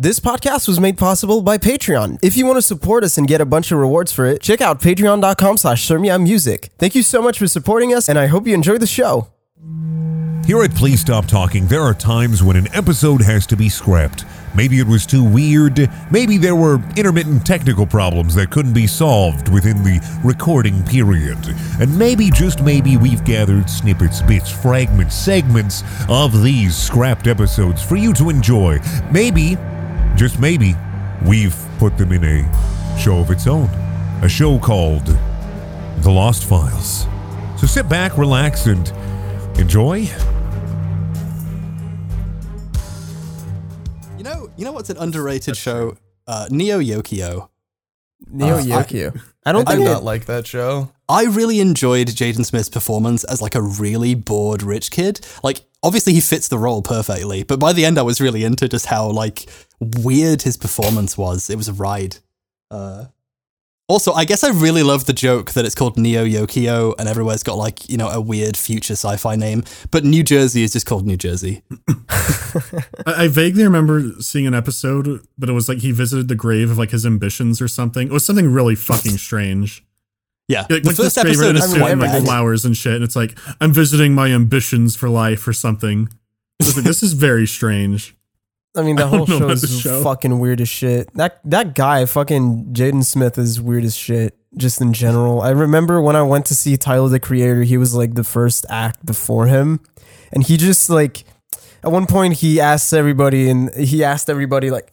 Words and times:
This 0.00 0.20
podcast 0.20 0.68
was 0.68 0.78
made 0.78 0.96
possible 0.96 1.42
by 1.42 1.58
Patreon. 1.58 2.20
If 2.22 2.36
you 2.36 2.46
want 2.46 2.56
to 2.56 2.62
support 2.62 3.02
us 3.02 3.18
and 3.18 3.26
get 3.26 3.40
a 3.40 3.44
bunch 3.44 3.72
of 3.72 3.78
rewards 3.78 4.12
for 4.12 4.26
it, 4.26 4.40
check 4.40 4.60
out 4.60 4.80
patreon.com 4.80 5.56
slash 5.56 5.90
music. 5.90 6.70
Thank 6.78 6.94
you 6.94 7.02
so 7.02 7.20
much 7.20 7.36
for 7.36 7.48
supporting 7.48 7.92
us, 7.92 8.08
and 8.08 8.16
I 8.16 8.28
hope 8.28 8.46
you 8.46 8.54
enjoy 8.54 8.78
the 8.78 8.86
show. 8.86 9.26
Here 10.46 10.62
at 10.62 10.72
Please 10.76 11.00
Stop 11.00 11.26
Talking, 11.26 11.66
there 11.66 11.82
are 11.82 11.94
times 11.94 12.44
when 12.44 12.54
an 12.54 12.68
episode 12.74 13.20
has 13.22 13.44
to 13.48 13.56
be 13.56 13.68
scrapped. 13.68 14.24
Maybe 14.54 14.78
it 14.78 14.86
was 14.86 15.04
too 15.04 15.24
weird, 15.24 15.90
maybe 16.12 16.38
there 16.38 16.54
were 16.54 16.80
intermittent 16.96 17.44
technical 17.44 17.84
problems 17.84 18.36
that 18.36 18.50
couldn't 18.50 18.74
be 18.74 18.86
solved 18.86 19.52
within 19.52 19.82
the 19.82 20.00
recording 20.24 20.84
period, 20.84 21.38
and 21.80 21.98
maybe, 21.98 22.30
just 22.30 22.62
maybe, 22.62 22.96
we've 22.96 23.24
gathered 23.24 23.68
snippets, 23.68 24.22
bits, 24.22 24.48
fragments, 24.48 25.16
segments 25.16 25.82
of 26.08 26.44
these 26.44 26.76
scrapped 26.76 27.26
episodes 27.26 27.82
for 27.82 27.96
you 27.96 28.14
to 28.14 28.30
enjoy. 28.30 28.78
Maybe, 29.10 29.56
just 30.18 30.38
maybe, 30.40 30.74
we've 31.26 31.56
put 31.78 31.96
them 31.96 32.12
in 32.12 32.24
a 32.24 32.98
show 32.98 33.18
of 33.20 33.30
its 33.30 33.46
own. 33.46 33.68
A 34.22 34.28
show 34.28 34.58
called 34.58 35.06
The 35.98 36.10
Lost 36.10 36.44
Files. 36.44 37.06
So 37.58 37.66
sit 37.66 37.88
back, 37.88 38.18
relax, 38.18 38.66
and 38.66 38.88
enjoy. 39.58 40.08
You 44.16 44.24
know, 44.24 44.48
you 44.56 44.64
know 44.64 44.72
what's 44.72 44.90
an 44.90 44.96
underrated 44.98 45.56
show? 45.56 45.96
Uh, 46.26 46.48
Neo 46.50 46.80
Yokio. 46.80 47.48
Neo 48.30 48.56
Uh, 48.56 48.58
I- 48.58 48.62
Yokio. 48.62 49.20
I, 49.46 49.52
don't 49.52 49.66
I 49.66 49.72
think 49.72 49.84
did 49.84 49.90
it- 49.90 49.94
not 49.94 50.04
like 50.04 50.26
that 50.26 50.46
show. 50.46 50.90
I 51.08 51.24
really 51.24 51.60
enjoyed 51.60 52.08
Jaden 52.08 52.44
Smith's 52.44 52.68
performance 52.68 53.24
as 53.24 53.40
like 53.40 53.54
a 53.54 53.62
really 53.62 54.14
bored 54.14 54.62
rich 54.62 54.90
kid. 54.90 55.20
Like, 55.42 55.62
obviously 55.82 56.12
he 56.12 56.20
fits 56.20 56.48
the 56.48 56.58
role 56.58 56.82
perfectly, 56.82 57.42
but 57.42 57.58
by 57.58 57.72
the 57.72 57.84
end 57.84 57.98
I 57.98 58.02
was 58.02 58.20
really 58.20 58.44
into 58.44 58.68
just 58.68 58.86
how 58.86 59.08
like 59.08 59.46
weird 59.80 60.42
his 60.42 60.56
performance 60.56 61.16
was. 61.16 61.50
It 61.50 61.56
was 61.56 61.68
a 61.68 61.72
ride. 61.72 62.16
Uh, 62.70 63.06
also, 63.88 64.12
I 64.12 64.26
guess 64.26 64.44
I 64.44 64.50
really 64.50 64.82
love 64.82 65.06
the 65.06 65.14
joke 65.14 65.52
that 65.52 65.64
it's 65.64 65.74
called 65.74 65.96
Neo 65.96 66.22
Yokio 66.22 66.94
and 66.98 67.08
everywhere's 67.08 67.42
got 67.42 67.56
like, 67.56 67.88
you 67.88 67.96
know, 67.96 68.10
a 68.10 68.20
weird 68.20 68.54
future 68.54 68.92
sci-fi 68.92 69.34
name, 69.34 69.64
but 69.90 70.04
New 70.04 70.22
Jersey 70.22 70.62
is 70.62 70.74
just 70.74 70.84
called 70.84 71.06
New 71.06 71.16
Jersey. 71.16 71.62
I, 72.10 72.82
I 73.06 73.28
vaguely 73.28 73.64
remember 73.64 74.12
seeing 74.20 74.46
an 74.46 74.52
episode, 74.52 75.26
but 75.38 75.48
it 75.48 75.54
was 75.54 75.70
like 75.70 75.78
he 75.78 75.92
visited 75.92 76.28
the 76.28 76.34
grave 76.34 76.70
of 76.70 76.76
like 76.76 76.90
his 76.90 77.06
ambitions 77.06 77.62
or 77.62 77.68
something. 77.68 78.08
It 78.08 78.12
was 78.12 78.26
something 78.26 78.52
really 78.52 78.74
fucking 78.74 79.16
strange. 79.16 79.82
Yeah. 80.48 80.64
Like, 80.70 80.82
the 80.82 80.90
first 80.90 80.98
this 80.98 81.18
episode 81.18 81.50
in 81.50 81.56
is 81.56 81.70
suit 81.70 81.78
quite 81.78 81.92
and 81.92 82.00
like 82.00 82.24
flowers 82.24 82.64
and 82.64 82.76
shit, 82.76 82.94
and 82.94 83.04
it's 83.04 83.14
like 83.16 83.38
I'm 83.60 83.72
visiting 83.72 84.14
my 84.14 84.28
ambitions 84.28 84.96
for 84.96 85.08
life 85.08 85.46
or 85.46 85.52
something. 85.52 86.08
I 86.60 86.64
like, 86.64 86.84
this 86.84 87.02
is 87.02 87.12
very 87.12 87.46
strange. 87.46 88.16
I 88.76 88.82
mean, 88.82 88.96
the 88.96 89.04
I 89.04 89.08
whole 89.08 89.26
show 89.26 89.50
is 89.50 89.80
show. 89.80 90.02
fucking 90.02 90.38
weird 90.38 90.60
as 90.60 90.68
shit. 90.68 91.12
That 91.14 91.40
that 91.44 91.74
guy, 91.74 92.06
fucking 92.06 92.72
Jaden 92.72 93.04
Smith, 93.04 93.36
is 93.38 93.60
weird 93.60 93.84
as 93.84 93.94
shit. 93.96 94.34
Just 94.56 94.80
in 94.80 94.94
general, 94.94 95.42
I 95.42 95.50
remember 95.50 96.00
when 96.00 96.16
I 96.16 96.22
went 96.22 96.46
to 96.46 96.54
see 96.54 96.76
Tyler 96.78 97.10
the 97.10 97.20
Creator, 97.20 97.64
he 97.64 97.76
was 97.76 97.94
like 97.94 98.14
the 98.14 98.24
first 98.24 98.64
act 98.70 99.04
before 99.04 99.46
him, 99.46 99.80
and 100.32 100.42
he 100.42 100.56
just 100.56 100.88
like 100.88 101.24
at 101.84 101.92
one 101.92 102.06
point 102.06 102.34
he 102.34 102.58
asked 102.58 102.92
everybody, 102.94 103.50
and 103.50 103.72
he 103.74 104.02
asked 104.02 104.30
everybody 104.30 104.70
like, 104.70 104.92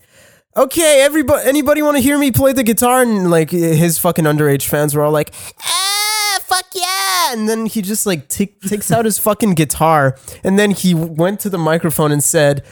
"Okay, 0.57 1.01
everybody, 1.01 1.47
anybody 1.47 1.81
want 1.81 1.97
to 1.97 2.01
hear 2.03 2.17
me 2.17 2.31
play 2.31 2.53
the 2.53 2.63
guitar?" 2.63 3.01
And 3.01 3.29
like 3.29 3.51
his 3.51 3.97
fucking 3.97 4.25
underage 4.25 4.63
fans 4.63 4.95
were 4.95 5.03
all 5.03 5.11
like, 5.11 5.33
"Ah, 5.63 6.39
fuck 6.43 6.65
yeah!" 6.73 7.33
And 7.33 7.49
then 7.49 7.65
he 7.65 7.81
just 7.81 8.05
like 8.05 8.29
take, 8.29 8.61
takes 8.61 8.91
out 8.91 9.05
his 9.05 9.17
fucking 9.17 9.55
guitar, 9.55 10.17
and 10.43 10.57
then 10.57 10.71
he 10.71 10.93
went 10.93 11.39
to 11.41 11.49
the 11.49 11.57
microphone 11.57 12.11
and 12.11 12.23
said. 12.23 12.63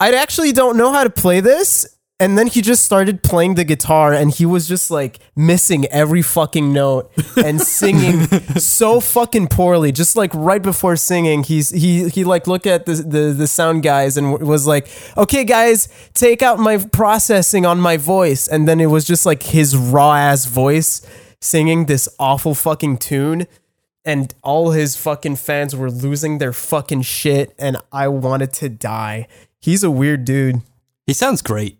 I 0.00 0.12
actually 0.12 0.52
don't 0.52 0.76
know 0.76 0.92
how 0.92 1.02
to 1.02 1.10
play 1.10 1.40
this. 1.40 1.97
And 2.20 2.36
then 2.36 2.48
he 2.48 2.62
just 2.62 2.84
started 2.84 3.22
playing 3.22 3.54
the 3.54 3.62
guitar 3.62 4.12
and 4.12 4.32
he 4.32 4.44
was 4.44 4.66
just 4.66 4.90
like 4.90 5.20
missing 5.36 5.86
every 5.86 6.20
fucking 6.20 6.72
note 6.72 7.12
and 7.36 7.60
singing 7.78 8.26
so 8.58 8.98
fucking 8.98 9.46
poorly. 9.46 9.92
Just 9.92 10.16
like 10.16 10.34
right 10.34 10.60
before 10.60 10.96
singing, 10.96 11.44
he's 11.44 11.70
he 11.70 12.08
he 12.08 12.24
like 12.24 12.48
looked 12.48 12.66
at 12.66 12.86
the 12.86 12.94
the, 12.94 13.32
the 13.32 13.46
sound 13.46 13.84
guys 13.84 14.16
and 14.16 14.32
w- 14.32 14.50
was 14.50 14.66
like, 14.66 14.88
"Okay 15.16 15.44
guys, 15.44 15.88
take 16.12 16.42
out 16.42 16.58
my 16.58 16.78
processing 16.78 17.64
on 17.64 17.78
my 17.78 17.96
voice." 17.96 18.48
And 18.48 18.66
then 18.66 18.80
it 18.80 18.86
was 18.86 19.04
just 19.04 19.24
like 19.24 19.44
his 19.44 19.76
raw 19.76 20.14
ass 20.14 20.44
voice 20.46 21.06
singing 21.40 21.86
this 21.86 22.08
awful 22.18 22.52
fucking 22.52 22.98
tune 22.98 23.46
and 24.04 24.34
all 24.42 24.72
his 24.72 24.96
fucking 24.96 25.36
fans 25.36 25.76
were 25.76 25.90
losing 25.90 26.38
their 26.38 26.52
fucking 26.52 27.02
shit 27.02 27.54
and 27.58 27.76
I 27.92 28.08
wanted 28.08 28.52
to 28.54 28.68
die. 28.68 29.28
He's 29.60 29.84
a 29.84 29.90
weird 29.90 30.24
dude. 30.24 30.62
He 31.06 31.12
sounds 31.12 31.42
great. 31.42 31.77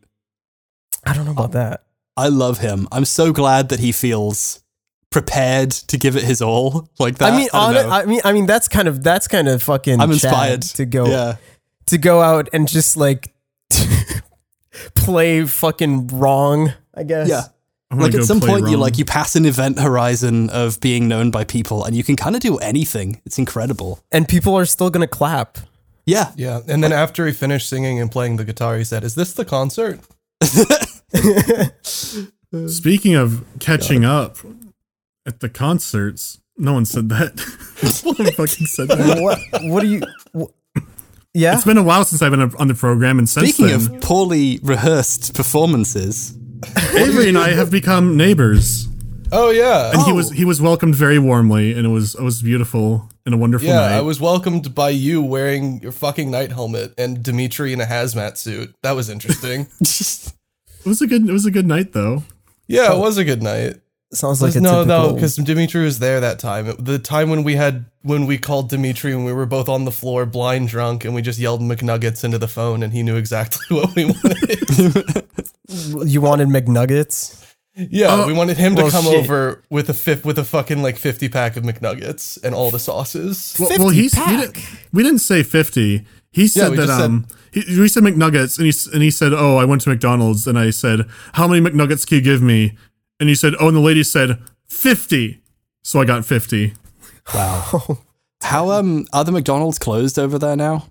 I 1.09 1.15
don't 1.15 1.25
know 1.25 1.33
about 1.33 1.53
that. 1.53 1.85
I 2.17 2.29
love 2.29 2.59
him. 2.59 2.87
I'm 2.93 3.05
so 3.05 3.33
glad 3.33 3.69
that 3.71 3.81
he 3.81 3.93
feels 3.93 4.61
prepared 5.11 5.71
to 5.71 5.97
give 5.97 6.17
it 6.17 6.23
his 6.25 6.43
all 6.43 6.89
like 6.99 7.19
that. 7.19 7.33
I 7.33 7.37
mean, 7.37 7.49
don't 7.53 7.61
on 7.63 7.75
know. 7.75 7.89
I 7.89 8.05
mean, 8.05 8.21
I 8.25 8.33
mean, 8.33 8.47
that's 8.47 8.69
kind 8.69 8.89
of 8.89 9.03
that's 9.03 9.29
kind 9.29 9.49
of 9.49 9.63
fucking. 9.63 10.01
I'm 10.01 10.11
inspired 10.13 10.63
to 10.63 10.85
go 10.85 11.07
Yeah, 11.07 11.37
to 11.87 11.99
go 11.99 12.21
out 12.21 12.49
and 12.53 12.69
just 12.69 12.97
like 12.97 13.33
play 14.95 15.45
fucking 15.47 16.09
wrong. 16.09 16.73
I 16.95 17.05
guess. 17.05 17.29
yeah. 17.29 17.43
Like 17.91 18.15
at 18.15 18.25
some 18.25 18.41
play 18.41 18.51
point, 18.51 18.69
you 18.69 18.77
like 18.77 18.99
you 18.99 19.07
pass 19.07 19.35
an 19.35 19.47
event 19.47 19.79
horizon 19.79 20.51
of 20.51 20.79
being 20.81 21.09
known 21.09 21.31
by 21.31 21.45
people, 21.45 21.85
and 21.85 21.97
you 21.97 22.05
can 22.05 22.17
kind 22.17 22.37
of 22.37 22.43
do 22.43 22.59
anything. 22.59 23.23
It's 23.25 23.39
incredible. 23.39 24.05
And 24.13 24.29
people 24.29 24.55
are 24.57 24.67
still 24.67 24.91
gonna 24.91 25.07
clap. 25.07 25.57
Yeah, 26.05 26.33
Yeah. 26.37 26.61
And 26.67 26.83
then 26.83 26.93
after 26.93 27.27
he 27.27 27.33
finished 27.33 27.69
singing 27.69 28.01
and 28.01 28.11
playing 28.11 28.37
the 28.37 28.45
guitar, 28.45 28.77
he 28.79 28.85
said, 28.85 29.05
Is 29.05 29.15
this 29.15 29.33
the 29.35 29.45
concert? 29.45 30.01
Speaking 32.67 33.15
of 33.15 33.45
catching 33.61 34.05
up 34.05 34.39
at 35.27 35.41
the 35.41 35.49
concerts, 35.49 36.41
no 36.57 36.73
one 36.73 36.85
said 36.85 37.09
that. 37.11 37.37
no 38.05 38.13
one 38.13 38.33
fucking 38.33 38.67
said 38.67 38.89
that. 38.89 39.21
what? 39.21 39.39
What 39.65 39.81
do 39.83 39.87
you? 39.89 40.01
wh- 40.37 40.81
yeah. 41.35 41.55
It's 41.55 41.65
been 41.65 41.79
a 41.79 41.83
while 41.83 42.05
since 42.05 42.23
I've 42.23 42.31
been 42.31 42.41
on 42.57 42.69
the 42.69 42.75
program, 42.75 43.19
and 43.19 43.29
since 43.29 43.55
Speaking 43.55 43.79
then, 43.79 43.95
of 43.97 44.01
poorly 44.01 44.59
rehearsed 44.63 45.35
performances, 45.35 46.37
Avery 46.97 47.29
and 47.29 47.39
I 47.39 47.51
have 47.51 47.71
become 47.71 48.17
neighbors. 48.17 48.89
Oh, 49.31 49.51
yeah. 49.51 49.93
And 49.93 50.03
he 50.03 50.13
Oh. 50.13 50.15
was 50.15 50.31
he 50.31 50.45
was 50.47 50.61
welcomed 50.63 50.95
very 50.95 51.19
warmly, 51.19 51.73
and 51.75 51.85
it 51.87 51.91
was 51.91 52.15
it 52.15 52.23
was 52.23 52.41
beautiful 52.43 53.11
and 53.27 53.35
a 53.35 53.39
wonderful 53.39 53.69
yeah, 53.69 53.75
night. 53.81 53.93
I 53.99 54.01
was 54.01 54.19
welcomed 54.21 54.75
by 54.75 54.89
you 54.89 55.21
wearing 55.23 55.81
your 55.83 55.93
fucking 55.93 56.31
knight 56.31 56.51
helmet 56.51 56.95
and 56.97 57.23
Dimitri 57.23 57.75
in 57.75 57.81
a 57.83 57.85
hazmat 57.85 58.39
suit. 58.39 58.75
That 58.83 58.93
was 58.93 59.11
interesting. 59.11 59.67
it 60.85 60.87
was 60.89 61.03
a 61.03 61.07
good 61.07 61.29
it 61.29 61.33
was 61.33 61.47
a 61.47 61.51
good 61.51 61.67
night 61.67 61.93
though. 61.93 62.23
yeah, 62.67 62.93
it 62.95 62.99
was 62.99 63.19
a 63.19 63.25
good 63.25 63.43
night. 63.43 63.77
Sounds 64.11 64.41
like 64.41 64.55
a 64.55 64.61
no, 64.61 64.85
no, 64.85 65.01
typical- 65.03 65.15
because 65.17 65.37
Dimitri 65.37 65.85
was 65.85 65.99
there 65.99 66.19
that 66.21 66.39
time. 66.39 66.75
The 66.79 66.99
time 66.99 67.29
when 67.29 67.45
we 67.45 67.57
had 67.57 67.85
when 68.03 68.25
we 68.27 68.39
called 68.39 68.71
Dimitri 68.71 69.13
and 69.13 69.27
we 69.27 69.35
were 69.35 69.45
both 69.45 69.69
on 69.69 69.85
the 69.85 69.91
floor, 69.93 70.25
blind 70.25 70.69
drunk, 70.69 71.05
and 71.05 71.15
we 71.15 71.21
just 71.21 71.39
yelled 71.39 71.61
McNuggets 71.61 72.25
into 72.25 72.39
the 72.39 72.49
phone, 72.49 72.83
and 72.83 72.93
he 72.95 73.03
knew 73.03 73.17
exactly 73.17 73.61
what 73.77 73.95
we 73.95 74.07
wanted. 74.07 75.27
you 76.11 76.23
wanted 76.23 76.49
McNuggets. 76.49 77.45
yeah, 77.75 78.07
Oh, 78.11 78.27
we 78.27 78.33
wanted 78.33 78.57
him 78.57 78.75
well, 78.75 78.87
to 78.87 78.91
come 78.93 79.05
shit. 79.05 79.15
over 79.25 79.63
with 79.69 79.91
a 79.91 79.95
fifth 79.95 80.25
with 80.25 80.39
a 80.39 80.45
fucking 80.45 80.83
like 80.83 80.97
fifty 80.97 81.29
pack 81.29 81.57
of 81.59 81.65
McNuggets 81.65 82.43
and 82.43 82.55
all 82.55 82.71
the 82.71 82.79
sauces. 82.79 83.57
Well, 83.61 83.69
well 83.79 83.89
he's 83.91 84.15
he 84.15 84.37
didn't, 84.39 84.57
we 84.91 85.03
didn't 85.03 85.19
say 85.21 85.43
fifty. 85.43 86.07
He 86.31 86.47
said 86.49 86.71
we 86.71 86.77
that 86.77 86.87
just 86.87 86.99
said- 86.99 87.05
um 87.07 87.27
he, 87.53 87.81
we 87.81 87.89
said 87.89 88.03
McNuggets 88.03 88.59
and 88.59 88.67
he 88.67 88.93
and 88.95 89.03
he 89.03 89.11
said 89.11 89.33
oh 89.33 89.57
I 89.57 89.65
went 89.65 89.81
to 89.83 89.89
McDonald's 89.89 90.47
and 90.47 90.59
I 90.59 90.71
said 90.71 91.07
how 91.33 91.49
many 91.49 91.61
McNuggets 91.67 92.07
can 92.07 92.17
you 92.19 92.23
give 92.23 92.43
me 92.43 92.77
and 93.19 93.29
he 93.29 93.35
said 93.35 93.55
oh 93.61 93.69
and 93.69 93.77
the 93.77 93.81
lady 93.81 94.03
said 94.05 94.39
fifty 94.69 95.41
so 95.83 96.01
I 96.01 96.05
got 96.05 96.25
fifty. 96.25 96.75
wow. 97.35 97.99
How 98.43 98.71
um 98.71 99.05
are 99.13 99.25
the 99.25 99.33
McDonald's 99.33 99.79
closed 99.79 100.19
over 100.19 100.39
there 100.39 100.55
now? 100.57 100.87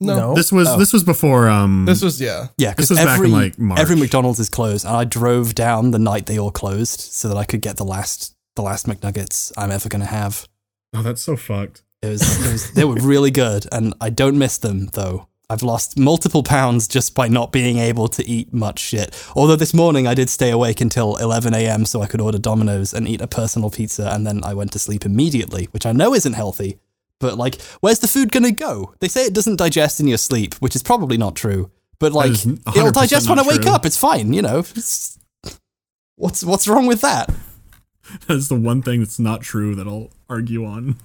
No, 0.00 0.34
This 0.34 0.52
was 0.52 0.68
Oh. 0.68 0.78
this 0.78 0.92
was 0.92 1.04
before 1.04 1.48
um 1.48 1.84
this 1.86 2.02
was 2.02 2.20
yeah. 2.20 2.48
Yeah, 2.58 2.74
This 2.74 2.88
because 2.88 2.90
was 2.90 2.98
back 2.98 3.20
in, 3.20 3.30
like, 3.32 3.58
March. 3.58 3.80
every 3.80 3.96
McDonald's 3.96 4.38
is 4.40 4.50
closed, 4.50 4.84
and 4.84 4.94
I 4.96 5.04
drove 5.04 5.54
down 5.54 5.90
the 5.92 5.98
night 5.98 6.26
they 6.26 6.38
all 6.38 6.50
closed 6.50 7.00
so 7.00 7.28
that 7.28 7.36
I 7.36 7.44
could 7.44 7.60
get 7.62 7.76
the 7.76 7.84
last 7.84 8.34
the 8.56 8.62
last 8.62 8.86
McNuggets 8.86 9.52
I'm 9.56 9.70
ever 9.70 9.88
gonna 9.88 10.04
have. 10.06 10.48
oh 10.94 11.02
that's 11.02 11.22
so 11.22 11.36
fucked. 11.36 11.82
It 12.02 12.08
was, 12.08 12.46
it 12.46 12.52
was 12.52 12.70
they 12.72 12.84
were 12.84 12.94
really 12.96 13.30
good, 13.30 13.66
and 13.72 13.94
I 14.00 14.10
don't 14.10 14.38
miss 14.38 14.58
them 14.58 14.86
though. 14.92 15.28
I've 15.48 15.62
lost 15.62 15.96
multiple 15.98 16.42
pounds 16.42 16.88
just 16.88 17.14
by 17.14 17.28
not 17.28 17.52
being 17.52 17.78
able 17.78 18.08
to 18.08 18.28
eat 18.28 18.52
much 18.52 18.80
shit. 18.80 19.14
Although 19.36 19.54
this 19.56 19.72
morning 19.72 20.06
I 20.06 20.14
did 20.14 20.28
stay 20.28 20.50
awake 20.50 20.80
until 20.80 21.16
11 21.16 21.54
a.m. 21.54 21.84
so 21.86 22.02
I 22.02 22.06
could 22.06 22.20
order 22.20 22.38
Domino's 22.38 22.92
and 22.92 23.06
eat 23.06 23.20
a 23.20 23.28
personal 23.28 23.70
pizza, 23.70 24.10
and 24.12 24.26
then 24.26 24.42
I 24.44 24.54
went 24.54 24.72
to 24.72 24.78
sleep 24.80 25.06
immediately, 25.06 25.66
which 25.70 25.86
I 25.86 25.92
know 25.92 26.14
isn't 26.14 26.32
healthy. 26.32 26.78
But 27.20 27.38
like, 27.38 27.60
where's 27.80 28.00
the 28.00 28.08
food 28.08 28.32
gonna 28.32 28.50
go? 28.52 28.94
They 29.00 29.08
say 29.08 29.24
it 29.24 29.34
doesn't 29.34 29.56
digest 29.56 30.00
in 30.00 30.08
your 30.08 30.18
sleep, 30.18 30.54
which 30.56 30.76
is 30.76 30.82
probably 30.82 31.16
not 31.16 31.36
true. 31.36 31.70
But 31.98 32.12
like, 32.12 32.32
it'll 32.32 32.90
digest 32.90 33.28
when 33.28 33.38
I 33.38 33.46
wake 33.46 33.62
true. 33.62 33.70
up. 33.72 33.86
It's 33.86 33.96
fine, 33.96 34.32
you 34.32 34.42
know. 34.42 34.58
It's- 34.58 35.18
what's 36.16 36.42
what's 36.44 36.66
wrong 36.68 36.86
with 36.86 37.00
that? 37.02 37.32
That's 38.26 38.48
the 38.48 38.54
one 38.54 38.82
thing 38.82 39.00
that's 39.00 39.18
not 39.18 39.40
true 39.42 39.74
that 39.74 39.86
I'll 39.88 40.10
argue 40.28 40.64
on. 40.64 40.96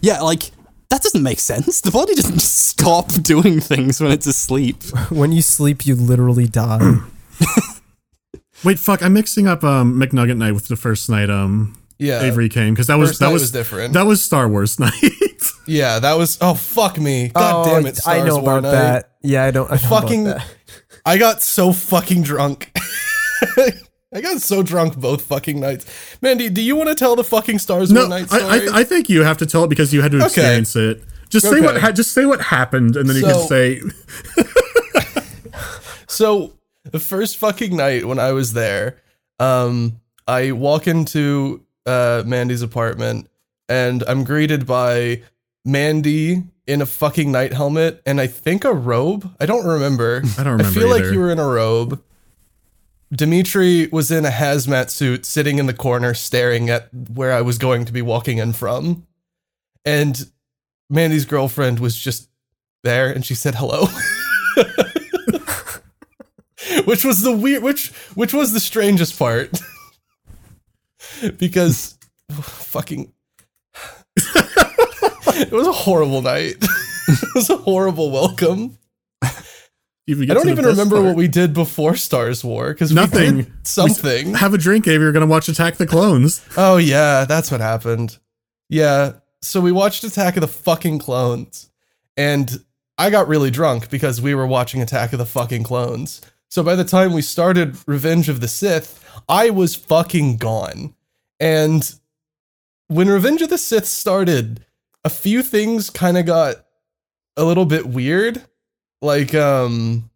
Yeah, 0.00 0.20
like 0.22 0.50
that 0.90 1.02
doesn't 1.02 1.22
make 1.22 1.40
sense. 1.40 1.80
The 1.80 1.90
body 1.90 2.14
doesn't 2.14 2.38
just 2.38 2.56
stop 2.66 3.08
doing 3.22 3.60
things 3.60 4.00
when 4.00 4.12
it's 4.12 4.26
asleep. 4.26 4.82
When 5.10 5.32
you 5.32 5.42
sleep, 5.42 5.86
you 5.86 5.94
literally 5.94 6.46
die. 6.48 6.98
Wait, 8.64 8.78
fuck! 8.78 9.02
I'm 9.02 9.12
mixing 9.12 9.46
up 9.46 9.62
um, 9.64 10.00
McNugget 10.00 10.36
night 10.36 10.52
with 10.52 10.68
the 10.68 10.76
first 10.76 11.10
night 11.10 11.28
um 11.30 11.76
Yeah. 11.98 12.22
Avery 12.22 12.48
came 12.48 12.72
because 12.74 12.86
that 12.86 12.96
was 12.98 13.10
First 13.10 13.20
that 13.20 13.32
was, 13.32 13.42
was 13.42 13.50
different. 13.52 13.92
That 13.94 14.06
was 14.06 14.24
Star 14.24 14.48
Wars 14.48 14.78
night. 14.86 14.92
Yeah, 15.66 15.98
that 15.98 16.16
was. 16.16 16.38
Oh 16.40 16.54
fuck 16.54 16.98
me! 16.98 17.28
God 17.28 17.66
Oh, 17.66 17.70
damn 17.74 17.86
it! 17.86 17.98
I 18.06 18.22
know 18.22 18.38
about 18.40 18.62
Night. 18.62 18.70
that. 18.72 19.10
Yeah, 19.22 19.44
I 19.44 19.50
don't. 19.50 19.70
I 19.70 19.74
know 19.74 19.88
Fucking. 19.88 20.26
About 20.28 20.38
that. 20.38 20.54
I 21.04 21.18
got 21.18 21.42
so 21.42 21.72
fucking 21.72 22.22
drunk. 22.22 22.72
I 24.14 24.20
got 24.20 24.40
so 24.40 24.62
drunk 24.62 24.96
both 24.96 25.22
fucking 25.22 25.58
nights. 25.60 25.86
Mandy, 26.22 26.48
do 26.48 26.62
you 26.62 26.76
want 26.76 26.88
to 26.88 26.94
tell 26.94 27.16
the 27.16 27.24
fucking 27.24 27.58
Stars 27.58 27.90
no, 27.90 28.06
Night 28.06 28.32
I, 28.32 28.38
story? 28.38 28.68
I 28.68 28.80
I 28.80 28.84
think 28.84 29.08
you 29.08 29.22
have 29.22 29.38
to 29.38 29.46
tell 29.46 29.64
it 29.64 29.68
because 29.68 29.92
you 29.92 30.00
had 30.00 30.12
to 30.12 30.24
experience 30.24 30.76
it. 30.76 31.02
Just 31.28 31.48
say 31.50 31.60
what 31.60 31.80
ha- 31.80 31.92
just 31.92 32.12
say 32.12 32.24
what 32.24 32.40
happened, 32.40 32.96
and 32.96 33.08
then 33.08 33.16
you 33.16 33.22
can 33.22 33.46
say 33.48 33.80
So 36.08 36.54
the 36.84 37.00
first 37.00 37.36
fucking 37.36 37.76
night 37.76 38.06
when 38.06 38.18
I 38.18 38.32
was 38.32 38.52
there, 38.52 39.02
um, 39.38 40.00
I 40.26 40.52
walk 40.52 40.86
into 40.86 41.64
uh, 41.84 42.22
Mandy's 42.24 42.62
apartment 42.62 43.28
and 43.68 44.02
I'm 44.08 44.24
greeted 44.24 44.66
by 44.66 45.22
Mandy 45.64 46.44
in 46.66 46.80
a 46.80 46.86
fucking 46.86 47.30
knight 47.30 47.52
helmet 47.52 48.02
and 48.06 48.20
I 48.20 48.28
think 48.28 48.64
a 48.64 48.72
robe. 48.72 49.30
I 49.38 49.46
don't 49.46 49.66
remember. 49.66 50.22
I 50.38 50.42
don't 50.42 50.52
remember 50.54 50.70
I 50.70 50.72
feel 50.72 50.88
like 50.88 51.04
you 51.04 51.20
were 51.20 51.30
in 51.30 51.38
a 51.38 51.46
robe. 51.46 52.02
Dimitri 53.12 53.86
was 53.88 54.10
in 54.10 54.24
a 54.24 54.30
hazmat 54.30 54.90
suit 54.90 55.24
sitting 55.24 55.58
in 55.58 55.66
the 55.66 55.74
corner 55.74 56.12
staring 56.12 56.70
at 56.70 56.92
where 56.92 57.32
I 57.32 57.40
was 57.40 57.58
going 57.58 57.84
to 57.84 57.92
be 57.92 58.02
walking 58.02 58.38
in 58.38 58.52
from. 58.52 59.06
And 59.84 60.28
Mandy's 60.90 61.24
girlfriend 61.24 61.78
was 61.78 61.96
just 61.96 62.28
there 62.82 63.10
and 63.10 63.24
she 63.24 63.34
said 63.34 63.54
hello. 63.56 63.86
which 66.84 67.04
was 67.04 67.22
the 67.22 67.36
weird 67.36 67.62
which 67.62 67.90
which 68.14 68.34
was 68.34 68.52
the 68.52 68.60
strangest 68.60 69.18
part. 69.18 69.50
because 71.38 71.96
fucking 72.32 73.12
it 74.16 75.52
was 75.52 75.68
a 75.68 75.72
horrible 75.72 76.22
night. 76.22 76.56
it 77.08 77.34
was 77.34 77.50
a 77.50 77.56
horrible 77.56 78.10
welcome. 78.10 78.78
You 80.06 80.22
I 80.22 80.34
don't 80.34 80.48
even 80.48 80.64
remember 80.64 81.02
what 81.02 81.16
we 81.16 81.26
did 81.28 81.52
before 81.52 81.96
Stars 81.96 82.44
War 82.44 82.72
because 82.72 82.92
Nothing. 82.92 83.36
we 83.38 83.42
did 83.42 83.66
something. 83.66 84.34
have 84.34 84.54
a 84.54 84.58
drink, 84.58 84.86
Avery. 84.86 85.04
You're 85.04 85.12
gonna 85.12 85.26
watch 85.26 85.48
Attack 85.48 85.76
the 85.76 85.86
Clones. 85.86 86.44
Oh 86.56 86.76
yeah, 86.76 87.24
that's 87.24 87.50
what 87.50 87.60
happened. 87.60 88.18
Yeah, 88.68 89.14
so 89.42 89.60
we 89.60 89.72
watched 89.72 90.04
Attack 90.04 90.36
of 90.36 90.40
the 90.42 90.48
fucking 90.48 90.98
Clones, 91.00 91.70
and 92.16 92.64
I 92.98 93.10
got 93.10 93.28
really 93.28 93.50
drunk 93.50 93.90
because 93.90 94.22
we 94.22 94.34
were 94.34 94.46
watching 94.46 94.80
Attack 94.80 95.12
of 95.12 95.18
the 95.18 95.26
fucking 95.26 95.64
Clones. 95.64 96.20
So 96.48 96.62
by 96.62 96.76
the 96.76 96.84
time 96.84 97.12
we 97.12 97.22
started 97.22 97.76
Revenge 97.86 98.28
of 98.28 98.40
the 98.40 98.48
Sith, 98.48 99.04
I 99.28 99.50
was 99.50 99.74
fucking 99.74 100.36
gone. 100.36 100.94
And 101.40 101.92
when 102.86 103.08
Revenge 103.08 103.42
of 103.42 103.50
the 103.50 103.58
Sith 103.58 103.86
started, 103.86 104.64
a 105.04 105.10
few 105.10 105.42
things 105.42 105.90
kind 105.90 106.16
of 106.16 106.24
got 106.26 106.56
a 107.36 107.44
little 107.44 107.66
bit 107.66 107.86
weird. 107.86 108.42
Like 109.02 109.34
um 109.34 110.10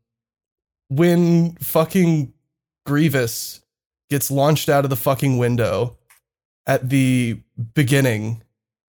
when 0.89 1.53
fucking 1.57 2.33
Grievous 2.87 3.61
gets 4.11 4.31
launched 4.31 4.69
out 4.69 4.85
of 4.85 4.91
the 4.91 4.97
fucking 4.97 5.39
window 5.39 5.97
at 6.67 6.89
the 6.89 7.41
beginning, 7.75 8.43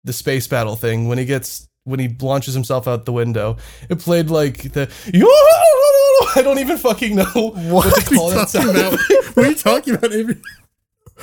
the 0.05 0.13
space 0.13 0.47
battle 0.47 0.77
thing, 0.77 1.09
when 1.09 1.19
he 1.19 1.25
gets 1.25 1.69
when 1.85 2.01
he 2.01 2.09
launches 2.21 2.55
himself 2.55 2.87
out 2.89 3.05
the 3.05 3.13
window, 3.13 3.57
it 3.89 3.99
played 3.99 4.31
like 4.31 4.73
the 4.73 4.91
I 6.37 6.43
don't 6.43 6.59
even 6.59 6.79
fucking 6.79 7.17
know 7.17 7.25
what, 7.25 7.95
to 7.95 8.15
call 8.15 8.31
that 8.31 8.49
talking 8.49 8.75
sound. 8.75 8.77
about? 8.77 9.01
what 9.35 9.47
are 9.47 9.49
you 9.49 9.55
talking 9.55 9.95
about, 9.95 10.13
Avery? 10.13 10.37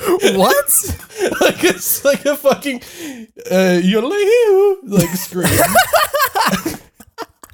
What? 0.06 0.94
like 1.40 1.64
it's 1.64 2.04
like 2.04 2.24
a 2.24 2.36
fucking 2.36 2.82
uh 3.50 3.80
like 4.84 5.08
scream. 5.10 5.48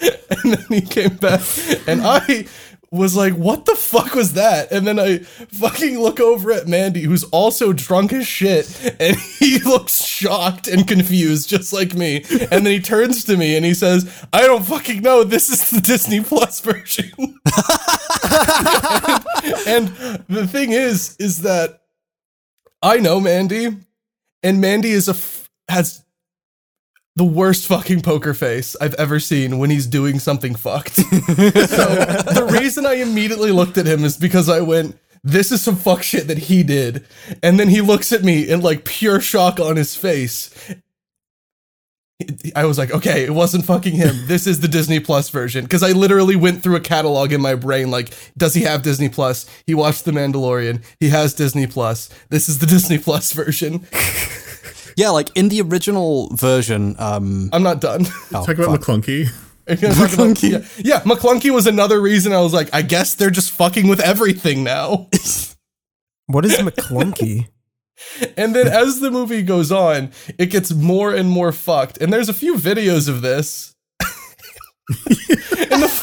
and 0.30 0.54
then 0.54 0.66
he 0.68 0.80
came 0.80 1.16
back 1.16 1.40
and 1.86 2.02
I 2.02 2.46
was 2.94 3.16
like, 3.16 3.34
what 3.34 3.64
the 3.64 3.74
fuck 3.74 4.14
was 4.14 4.34
that? 4.34 4.70
And 4.70 4.86
then 4.86 5.00
I 5.00 5.18
fucking 5.18 5.98
look 5.98 6.20
over 6.20 6.52
at 6.52 6.68
Mandy, 6.68 7.02
who's 7.02 7.24
also 7.24 7.72
drunk 7.72 8.12
as 8.12 8.26
shit, 8.26 8.70
and 9.00 9.16
he 9.38 9.58
looks 9.58 10.04
shocked 10.04 10.68
and 10.68 10.86
confused, 10.86 11.48
just 11.48 11.72
like 11.72 11.94
me. 11.94 12.24
And 12.30 12.64
then 12.64 12.66
he 12.66 12.80
turns 12.80 13.24
to 13.24 13.36
me 13.36 13.56
and 13.56 13.64
he 13.64 13.74
says, 13.74 14.26
I 14.32 14.42
don't 14.42 14.64
fucking 14.64 15.02
know. 15.02 15.24
This 15.24 15.48
is 15.48 15.70
the 15.70 15.80
Disney 15.80 16.20
Plus 16.22 16.60
version. 16.60 17.10
and 19.66 19.88
the 20.28 20.46
thing 20.48 20.70
is, 20.72 21.16
is 21.18 21.42
that 21.42 21.80
I 22.80 22.98
know 22.98 23.18
Mandy, 23.18 23.76
and 24.42 24.60
Mandy 24.60 24.90
is 24.90 25.08
a 25.08 25.12
f- 25.12 25.50
has 25.68 26.03
the 27.16 27.24
worst 27.24 27.66
fucking 27.66 28.02
poker 28.02 28.34
face 28.34 28.76
I've 28.80 28.94
ever 28.94 29.20
seen 29.20 29.58
when 29.58 29.70
he's 29.70 29.86
doing 29.86 30.18
something 30.18 30.54
fucked. 30.54 30.94
so 30.96 31.04
the 31.06 32.48
reason 32.60 32.86
I 32.86 32.94
immediately 32.94 33.52
looked 33.52 33.78
at 33.78 33.86
him 33.86 34.04
is 34.04 34.16
because 34.16 34.48
I 34.48 34.60
went, 34.60 34.98
"This 35.22 35.52
is 35.52 35.62
some 35.62 35.76
fuck 35.76 36.02
shit 36.02 36.26
that 36.26 36.38
he 36.38 36.62
did," 36.62 37.06
and 37.42 37.58
then 37.58 37.68
he 37.68 37.80
looks 37.80 38.12
at 38.12 38.24
me 38.24 38.48
in 38.48 38.60
like 38.60 38.84
pure 38.84 39.20
shock 39.20 39.60
on 39.60 39.76
his 39.76 39.94
face. 39.94 40.54
I 42.54 42.64
was 42.64 42.78
like, 42.78 42.92
okay, 42.92 43.24
it 43.24 43.34
wasn't 43.34 43.64
fucking 43.64 43.94
him. 43.94 44.26
This 44.26 44.46
is 44.46 44.60
the 44.60 44.68
Disney 44.68 45.00
Plus 45.00 45.30
version. 45.30 45.64
Because 45.64 45.82
I 45.82 45.90
literally 45.90 46.36
went 46.36 46.62
through 46.62 46.76
a 46.76 46.80
catalog 46.80 47.32
in 47.32 47.40
my 47.40 47.56
brain, 47.56 47.90
like, 47.90 48.14
does 48.38 48.54
he 48.54 48.62
have 48.62 48.82
Disney 48.82 49.08
Plus? 49.08 49.46
He 49.66 49.74
watched 49.74 50.04
The 50.04 50.12
Mandalorian. 50.12 50.82
He 51.00 51.08
has 51.08 51.34
Disney 51.34 51.66
Plus. 51.66 52.08
This 52.30 52.48
is 52.48 52.60
the 52.60 52.66
Disney 52.66 52.98
Plus 52.98 53.32
version. 53.32 53.86
Yeah, 54.96 55.10
like 55.10 55.28
in 55.34 55.48
the 55.48 55.60
original 55.62 56.28
version, 56.34 56.96
um, 56.98 57.50
I'm 57.52 57.62
not 57.62 57.80
done. 57.80 58.02
oh, 58.06 58.28
Talk 58.46 58.58
about 58.58 58.70
fuck. 58.70 58.80
McClunky. 58.80 59.26
McClunky. 59.66 60.50
Yeah. 60.52 60.58
yeah, 60.96 61.00
McClunky 61.02 61.50
was 61.50 61.66
another 61.66 62.00
reason 62.00 62.32
I 62.32 62.40
was 62.40 62.52
like, 62.52 62.68
I 62.74 62.82
guess 62.82 63.14
they're 63.14 63.30
just 63.30 63.50
fucking 63.52 63.88
with 63.88 64.00
everything 64.00 64.62
now. 64.64 65.08
What 66.26 66.46
is 66.46 66.56
McClunky? 66.56 67.48
And 68.38 68.54
then 68.54 68.66
as 68.66 69.00
the 69.00 69.10
movie 69.10 69.42
goes 69.42 69.70
on, 69.70 70.10
it 70.38 70.46
gets 70.46 70.72
more 70.72 71.14
and 71.14 71.28
more 71.28 71.52
fucked. 71.52 71.98
And 71.98 72.10
there's 72.10 72.30
a 72.30 72.34
few 72.34 72.54
videos 72.56 73.10
of 73.10 73.20
this. 73.20 73.74
and 74.88 75.82
the 75.82 75.88
fucking 75.88 75.93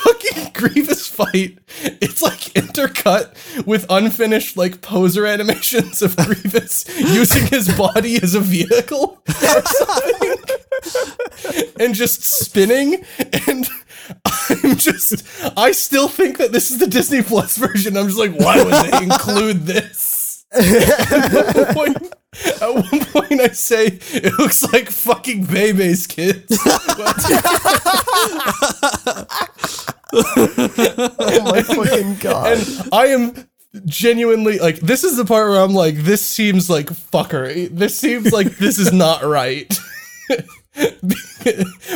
Grievous 0.62 1.08
fight, 1.08 1.58
it's 1.84 2.22
like 2.22 2.40
intercut 2.54 3.66
with 3.66 3.86
unfinished 3.90 4.58
like 4.58 4.82
poser 4.82 5.26
animations 5.26 6.02
of 6.02 6.16
Grievous 6.16 6.86
using 6.98 7.48
his 7.48 7.68
body 7.76 8.18
as 8.22 8.36
a 8.36 8.40
vehicle 8.40 9.22
or 9.28 9.62
something. 9.66 10.36
and 11.80 11.96
just 11.96 12.24
spinning. 12.24 13.04
And 13.48 13.68
I'm 14.64 14.78
just 14.78 15.24
I 15.58 15.72
still 15.72 16.08
think 16.08 16.38
that 16.38 16.52
this 16.52 16.70
is 16.70 16.78
the 16.80 16.88
Disney 16.88 17.22
Plus 17.24 17.58
version. 17.58 17.98
I'm 17.98 18.08
just 18.08 18.20
like, 18.20 18.36
why 18.36 18.64
would 18.64 18.74
they 18.92 19.04
include 19.04 19.66
this? 19.66 20.11
At, 20.54 21.56
one 21.56 21.74
point, 21.74 21.98
at 22.62 22.74
one 22.74 23.06
point, 23.06 23.42
I 23.42 23.48
say 23.50 23.88
it 23.88 24.38
looks 24.38 24.64
like 24.72 24.90
fucking 24.90 25.46
Bebe's 25.46 26.08
kids. 26.08 26.58
Oh 30.14 31.44
my 31.46 31.64
fucking 31.64 32.16
god! 32.18 32.58
and 32.58 32.90
I 32.92 33.08
am 33.08 33.48
genuinely 33.86 34.60
like, 34.60 34.80
this 34.80 35.04
is 35.04 35.18
the 35.18 35.26
part 35.26 35.50
where 35.50 35.62
I'm 35.62 35.74
like, 35.74 35.96
this 35.96 36.26
seems 36.26 36.70
like 36.70 36.88
fuckery. 36.88 37.70
This 37.70 37.98
seems 37.98 38.32
like 38.34 38.58
this 38.58 38.78
is 38.78 38.92
not 38.92 39.24
right. 39.24 39.74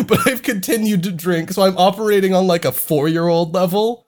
but 0.07 0.27
I've 0.27 0.43
continued 0.43 1.03
to 1.03 1.11
drink, 1.11 1.51
so 1.51 1.63
I'm 1.63 1.77
operating 1.77 2.33
on 2.33 2.47
like 2.47 2.65
a 2.65 2.71
four 2.71 3.07
year 3.07 3.27
old 3.27 3.53
level. 3.53 4.04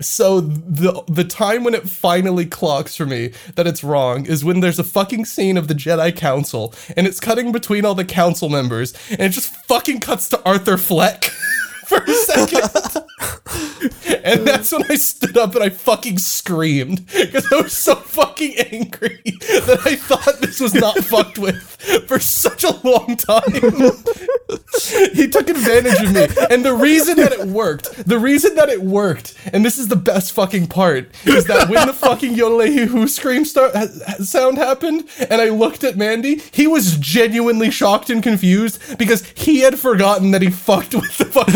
So 0.00 0.40
the 0.40 1.02
the 1.08 1.24
time 1.24 1.64
when 1.64 1.74
it 1.74 1.88
finally 1.88 2.46
clocks 2.46 2.94
for 2.94 3.04
me 3.04 3.32
that 3.56 3.66
it's 3.66 3.82
wrong 3.82 4.26
is 4.26 4.44
when 4.44 4.60
there's 4.60 4.78
a 4.78 4.84
fucking 4.84 5.24
scene 5.24 5.56
of 5.56 5.66
the 5.66 5.74
Jedi 5.74 6.14
Council 6.14 6.72
and 6.96 7.04
it's 7.04 7.18
cutting 7.18 7.50
between 7.50 7.84
all 7.84 7.96
the 7.96 8.04
council 8.04 8.48
members 8.48 8.94
and 9.10 9.22
it 9.22 9.30
just 9.30 9.52
fucking 9.66 9.98
cuts 9.98 10.28
to 10.28 10.40
Arthur 10.44 10.78
Fleck 10.78 11.24
for 11.86 11.98
a 11.98 12.14
second. 12.14 13.04
And 14.24 14.46
that's 14.46 14.72
when 14.72 14.82
I 14.90 14.96
stood 14.96 15.36
up 15.36 15.54
and 15.54 15.64
I 15.64 15.70
fucking 15.70 16.18
screamed 16.18 17.06
because 17.06 17.50
I 17.52 17.62
was 17.62 17.72
so 17.76 17.94
fucking 17.94 18.54
angry 18.72 19.20
that 19.24 19.80
I 19.84 19.96
thought 19.96 20.40
this 20.40 20.60
was 20.60 20.74
not 20.74 20.98
fucked 20.98 21.38
with 21.38 21.62
for 22.06 22.18
such 22.18 22.64
a 22.64 22.76
long 22.86 23.16
time. 23.16 23.52
he 25.12 25.28
took 25.28 25.48
advantage 25.48 26.02
of 26.02 26.12
me. 26.12 26.26
And 26.50 26.64
the 26.64 26.74
reason 26.74 27.16
that 27.16 27.32
it 27.32 27.46
worked, 27.46 28.06
the 28.06 28.18
reason 28.18 28.54
that 28.56 28.68
it 28.68 28.82
worked, 28.82 29.34
and 29.52 29.64
this 29.64 29.78
is 29.78 29.88
the 29.88 29.96
best 29.96 30.32
fucking 30.32 30.66
part, 30.66 31.08
is 31.24 31.44
that 31.46 31.68
when 31.68 31.86
the 31.86 31.92
fucking 31.92 32.34
Yodelei 32.34 32.86
Who 32.86 33.08
scream 33.08 33.44
start, 33.44 33.74
ha- 33.74 33.86
sound 34.22 34.58
happened 34.58 35.08
and 35.30 35.40
I 35.40 35.48
looked 35.50 35.84
at 35.84 35.96
Mandy, 35.96 36.42
he 36.52 36.66
was 36.66 36.96
genuinely 36.96 37.70
shocked 37.70 38.10
and 38.10 38.22
confused 38.22 38.98
because 38.98 39.26
he 39.34 39.60
had 39.60 39.78
forgotten 39.78 40.32
that 40.32 40.42
he 40.42 40.50
fucked 40.50 40.94
with 40.94 41.16
the 41.18 41.24
fucking. 41.24 41.54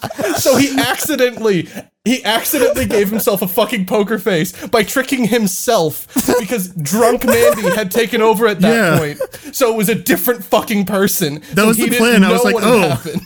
So 0.37 0.57
he 0.57 0.77
accidentally 0.79 1.67
he 2.03 2.23
accidentally 2.23 2.85
gave 2.87 3.09
himself 3.09 3.41
a 3.41 3.47
fucking 3.47 3.85
poker 3.85 4.17
face 4.17 4.67
by 4.67 4.83
tricking 4.83 5.25
himself 5.25 6.07
because 6.39 6.69
drunk 6.69 7.25
Mandy 7.25 7.69
had 7.75 7.91
taken 7.91 8.21
over 8.21 8.47
at 8.47 8.59
that 8.61 8.73
Yeah. 8.73 8.97
point. 8.97 9.55
So 9.55 9.71
it 9.71 9.77
was 9.77 9.89
a 9.89 9.95
different 9.95 10.43
fucking 10.43 10.85
person. 10.85 11.41
That 11.53 11.67
was 11.67 11.77
he 11.77 11.89
the 11.89 11.97
plan. 11.97 12.23
I 12.23 12.31
was 12.31 12.43
like, 12.43 12.55
oh. 12.57 12.89
happened. 12.89 13.21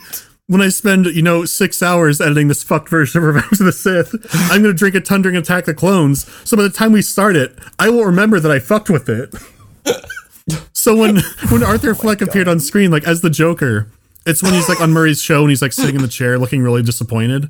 when 0.48 0.62
I 0.62 0.67
spend, 0.70 1.05
you 1.05 1.22
know, 1.22 1.46
six 1.46 1.82
hours 1.82 2.20
editing 2.20 2.50
this 2.50 2.63
fucked 2.63 2.89
version 2.89 3.20
of 3.20 3.24
Revenge 3.24 3.53
of 3.53 3.65
the 3.65 3.72
Sith, 3.72 4.13
I'm 4.51 4.62
gonna 4.62 4.74
drink 4.74 4.96
a 4.96 5.01
ton 5.01 5.22
during 5.22 5.38
Attack 5.38 5.65
the 5.65 5.74
Clones. 5.74 6.29
So 6.44 6.58
by 6.58 6.63
the 6.63 6.70
time 6.70 6.91
we 6.91 7.01
start 7.01 7.36
it, 7.38 7.58
I 7.79 7.89
will 7.89 8.05
remember 8.05 8.39
that 8.41 8.51
I 8.51 8.60
fucked 8.60 8.89
with 8.89 9.08
it. 9.08 9.34
so 10.74 10.96
when 10.96 11.20
when 11.50 11.63
Arthur 11.63 11.91
oh 11.91 11.96
Fleck 11.96 12.22
appeared 12.22 12.48
on 12.48 12.60
screen, 12.60 12.91
like 12.91 13.08
as 13.08 13.22
the 13.22 13.29
Joker, 13.29 13.88
it's 14.25 14.41
when 14.44 14.53
he's 14.53 14.67
like 14.70 14.82
on 14.82 14.91
Murray's 14.91 15.22
show 15.22 15.41
and 15.41 15.50
he's 15.50 15.62
like 15.62 15.74
sitting 15.74 15.96
in 15.96 16.01
the 16.01 16.08
chair 16.08 16.38
looking 16.39 16.62
really 16.62 16.82
disappointed. 16.84 17.50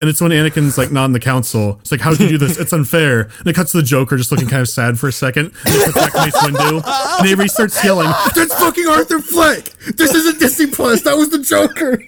And 0.00 0.10
it's 0.10 0.20
when 0.20 0.32
Anakin's 0.32 0.76
like 0.76 0.90
not 0.92 1.06
in 1.06 1.12
the 1.12 1.20
council. 1.20 1.78
It's 1.80 1.90
like, 1.90 2.00
how 2.00 2.10
did 2.10 2.20
you 2.20 2.28
do 2.28 2.36
this? 2.38 2.58
It's 2.58 2.72
unfair. 2.74 3.30
And 3.38 3.46
it 3.46 3.54
cuts 3.54 3.70
to 3.72 3.78
the 3.78 3.82
Joker 3.82 4.16
just 4.18 4.30
looking 4.30 4.48
kind 4.48 4.60
of 4.60 4.68
sad 4.68 4.98
for 4.98 5.08
a 5.08 5.12
second. 5.12 5.52
And 5.64 5.74
he 5.74 5.78
puts 5.84 5.94
back 5.94 6.14
Mace 6.14 6.36
Windu. 6.36 6.82
And 7.20 7.26
Avery 7.28 7.48
starts 7.48 7.82
yelling, 7.82 8.10
That's 8.34 8.52
fucking 8.54 8.86
Arthur 8.86 9.20
Fleck! 9.20 9.64
This 9.96 10.12
isn't 10.14 10.40
Disney 10.40 10.66
Plus. 10.66 11.02
That 11.02 11.16
was 11.16 11.30
the 11.30 11.38
Joker. 11.38 12.02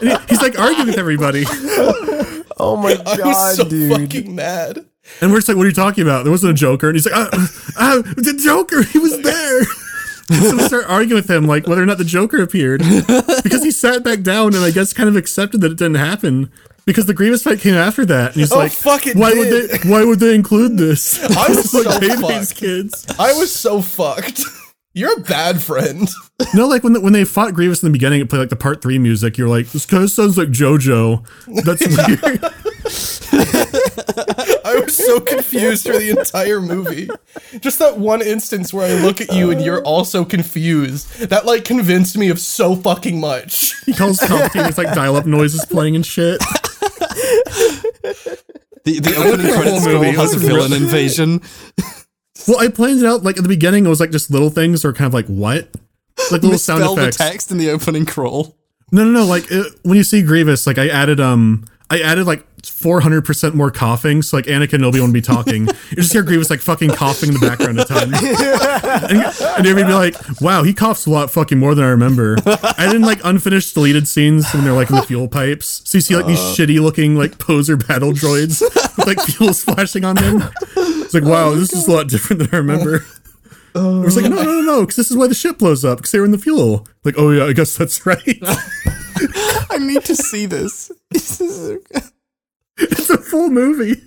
And 0.00 0.08
he- 0.10 0.26
he's 0.28 0.40
like 0.42 0.58
arguing 0.58 0.88
with 0.88 0.98
everybody. 0.98 1.44
Oh 2.58 2.76
my 2.76 2.92
I 3.06 3.16
god, 3.16 3.26
was 3.26 3.56
so 3.56 3.64
dude. 3.68 3.92
fucking 4.12 4.34
mad. 4.34 4.84
And 5.20 5.30
we're 5.30 5.38
just 5.38 5.48
like, 5.48 5.56
What 5.56 5.64
are 5.64 5.68
you 5.68 5.74
talking 5.74 6.02
about? 6.02 6.24
There 6.24 6.32
wasn't 6.32 6.50
a 6.52 6.54
Joker. 6.54 6.88
And 6.88 6.96
he's 6.96 7.06
like, 7.06 7.14
uh, 7.14 7.28
uh, 7.76 8.02
The 8.02 8.38
Joker, 8.42 8.82
he 8.82 8.98
was 8.98 9.20
there. 9.22 9.60
So 10.30 10.56
we 10.56 10.62
start 10.62 10.84
arguing 10.88 11.20
with 11.20 11.30
him, 11.30 11.46
like 11.46 11.66
whether 11.66 11.82
or 11.82 11.86
not 11.86 11.98
the 11.98 12.04
Joker 12.04 12.42
appeared, 12.42 12.80
because 13.42 13.62
he 13.62 13.70
sat 13.70 14.02
back 14.04 14.22
down 14.22 14.54
and 14.54 14.64
I 14.64 14.70
guess 14.70 14.92
kind 14.92 15.08
of 15.08 15.16
accepted 15.16 15.60
that 15.62 15.72
it 15.72 15.78
didn't 15.78 15.96
happen 15.96 16.50
because 16.86 17.06
the 17.06 17.14
Grievous 17.14 17.42
fight 17.42 17.60
came 17.60 17.74
after 17.74 18.04
that. 18.06 18.32
And 18.32 18.36
he's 18.40 18.52
Oh, 18.52 18.58
like, 18.58 18.72
fuck, 18.72 19.06
it 19.06 19.16
why 19.16 19.30
did." 19.34 19.38
would 19.38 19.70
they? 19.82 19.88
Why 19.88 20.04
would 20.04 20.20
they 20.20 20.34
include 20.34 20.76
this? 20.78 21.22
I 21.36 21.48
was 21.48 21.74
like 21.74 21.84
so 21.84 22.16
fucked. 22.28 22.56
kids. 22.56 23.06
I 23.18 23.32
was 23.32 23.54
so 23.54 23.80
fucked. 23.82 24.40
You're 24.92 25.18
a 25.18 25.20
bad 25.20 25.62
friend. 25.62 26.08
No, 26.54 26.66
like 26.66 26.82
when 26.82 26.94
the, 26.94 27.00
when 27.02 27.12
they 27.12 27.24
fought 27.24 27.52
Grievous 27.52 27.82
in 27.82 27.88
the 27.88 27.92
beginning, 27.92 28.22
it 28.22 28.30
played 28.30 28.38
like 28.38 28.48
the 28.48 28.56
part 28.56 28.80
three 28.80 28.98
music. 28.98 29.36
You're 29.36 29.46
like, 29.46 29.70
this 29.72 29.84
kind 29.84 30.02
of 30.02 30.10
sounds 30.10 30.38
like 30.38 30.48
JoJo. 30.48 31.22
That's 31.64 31.86
weird. 31.86 32.42
I 34.64 34.80
was 34.80 34.96
so 34.96 35.20
confused 35.20 35.86
for 35.86 35.92
the 35.98 36.08
entire 36.18 36.62
movie. 36.62 37.10
Just 37.60 37.78
that 37.78 37.98
one 37.98 38.22
instance 38.22 38.72
where 38.72 38.86
I 38.86 39.02
look 39.02 39.20
at 39.20 39.34
you 39.34 39.50
and 39.50 39.60
you're 39.60 39.82
also 39.82 40.24
confused. 40.24 41.28
That 41.28 41.44
like 41.44 41.64
convinced 41.64 42.16
me 42.16 42.30
of 42.30 42.40
so 42.40 42.74
fucking 42.74 43.20
much. 43.20 43.74
He 43.84 43.92
calls 43.92 44.18
Palpatine 44.18 44.66
with 44.66 44.78
like 44.78 44.94
dial 44.94 45.16
up 45.16 45.26
noises 45.26 45.66
playing 45.66 45.94
and 45.94 46.06
shit. 46.06 46.40
The, 48.84 48.98
the 48.98 49.14
opening 49.16 49.52
credits 49.52 49.84
movie, 49.86 50.12
scroll 50.12 50.26
has 50.26 50.32
a 50.34 50.36
it 50.36 50.48
villain 50.48 50.72
invasion. 50.72 51.42
Well, 52.48 52.58
I 52.58 52.68
planned 52.68 53.00
it 53.00 53.06
out 53.06 53.22
like 53.22 53.36
at 53.36 53.42
the 53.42 53.48
beginning. 53.48 53.86
It 53.86 53.88
was 53.88 54.00
like 54.00 54.10
just 54.10 54.30
little 54.30 54.50
things, 54.50 54.84
or 54.84 54.92
kind 54.92 55.06
of 55.06 55.14
like 55.14 55.26
what, 55.26 55.68
like 56.30 56.42
little 56.42 56.58
sound 56.58 56.80
Misspell 56.80 56.94
the 56.96 57.02
effects. 57.02 57.16
text 57.16 57.50
in 57.50 57.58
the 57.58 57.70
opening 57.70 58.06
crawl. 58.06 58.56
No, 58.92 59.04
no, 59.04 59.10
no. 59.10 59.24
Like 59.26 59.50
it, 59.50 59.72
when 59.82 59.96
you 59.96 60.04
see 60.04 60.22
Grievous, 60.22 60.66
like 60.66 60.78
I 60.78 60.88
added 60.88 61.20
um, 61.20 61.64
I 61.90 62.00
added 62.00 62.26
like 62.26 62.46
400 62.64 63.24
percent 63.24 63.54
more 63.54 63.70
coughing. 63.70 64.22
So 64.22 64.36
like 64.36 64.46
Anakin 64.46 64.74
and 64.74 64.84
Obi 64.84 65.00
Wan 65.00 65.08
would 65.08 65.14
be 65.14 65.20
talking. 65.20 65.66
you 65.90 65.96
just 65.96 66.12
hear 66.12 66.22
Grievous 66.22 66.50
like 66.50 66.60
fucking 66.60 66.90
coughing 66.90 67.30
in 67.30 67.34
the 67.34 67.40
background 67.40 67.80
at 67.80 67.88
times, 67.88 68.12
and, 68.22 69.58
and 69.58 69.66
everybody 69.66 69.86
be 69.86 69.92
like, 69.92 70.40
"Wow, 70.40 70.62
he 70.62 70.72
coughs 70.72 71.06
a 71.06 71.10
lot, 71.10 71.30
fucking 71.30 71.58
more 71.58 71.74
than 71.74 71.84
I 71.84 71.88
remember." 71.88 72.36
I 72.46 72.86
didn't 72.86 73.02
like 73.02 73.20
unfinished 73.24 73.74
deleted 73.74 74.06
scenes 74.06 74.50
when 74.52 74.64
they're 74.64 74.72
like 74.72 74.90
in 74.90 74.96
the 74.96 75.02
fuel 75.02 75.28
pipes. 75.28 75.82
So 75.84 75.98
you 75.98 76.02
see 76.02 76.16
like 76.16 76.26
these 76.26 76.38
uh. 76.38 76.54
shitty 76.56 76.80
looking 76.80 77.16
like 77.16 77.38
poser 77.38 77.76
battle 77.76 78.12
droids 78.12 78.62
with 78.96 79.06
like 79.06 79.20
fuel 79.26 79.52
splashing 79.52 80.04
on 80.04 80.16
them. 80.16 80.48
It's 80.76 81.14
like, 81.14 81.24
oh 81.24 81.30
wow, 81.30 81.54
this 81.54 81.72
is 81.72 81.88
a 81.88 81.92
lot 81.92 82.08
different 82.08 82.40
than 82.40 82.48
I 82.52 82.58
remember. 82.58 83.04
I 83.74 83.78
was 84.00 84.16
like, 84.16 84.24
oh, 84.26 84.28
no, 84.28 84.36
no, 84.42 84.42
no, 84.42 84.60
no, 84.62 84.80
because 84.82 84.96
this 84.96 85.10
is 85.10 85.16
why 85.16 85.26
the 85.26 85.34
ship 85.34 85.58
blows 85.58 85.84
up 85.84 85.98
because 85.98 86.10
they 86.12 86.18
were 86.18 86.24
in 86.24 86.30
the 86.32 86.38
fuel. 86.38 86.86
Like, 87.04 87.14
oh 87.18 87.30
yeah, 87.30 87.44
I 87.44 87.52
guess 87.52 87.76
that's 87.76 88.04
right. 88.06 88.38
I 89.70 89.78
need 89.78 90.04
to 90.06 90.16
see 90.16 90.46
this. 90.46 90.90
This 91.10 91.40
is- 91.40 91.78
it's 92.82 93.10
a 93.10 93.18
full 93.18 93.50
movie. 93.50 94.00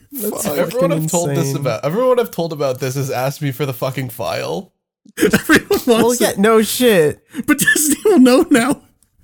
everyone 0.46 0.92
I've 0.94 1.12
told 1.12 1.30
this 1.30 1.54
about 1.54 1.86
everyone 1.86 2.20
I've 2.20 2.32
told 2.32 2.52
about 2.54 2.80
this 2.80 2.96
has 2.96 3.12
asked 3.12 3.40
me 3.42 3.52
for 3.52 3.66
the 3.68 3.74
fucking 3.74 4.10
file. 4.10 4.74
Everyone 5.22 5.68
wants 5.70 5.86
Well, 5.88 6.12
it, 6.32 6.38
no 6.40 6.62
shit. 6.64 7.24
but 7.46 7.60
Disney 7.60 7.98
will 8.06 8.20
know 8.20 8.46
now 8.50 8.82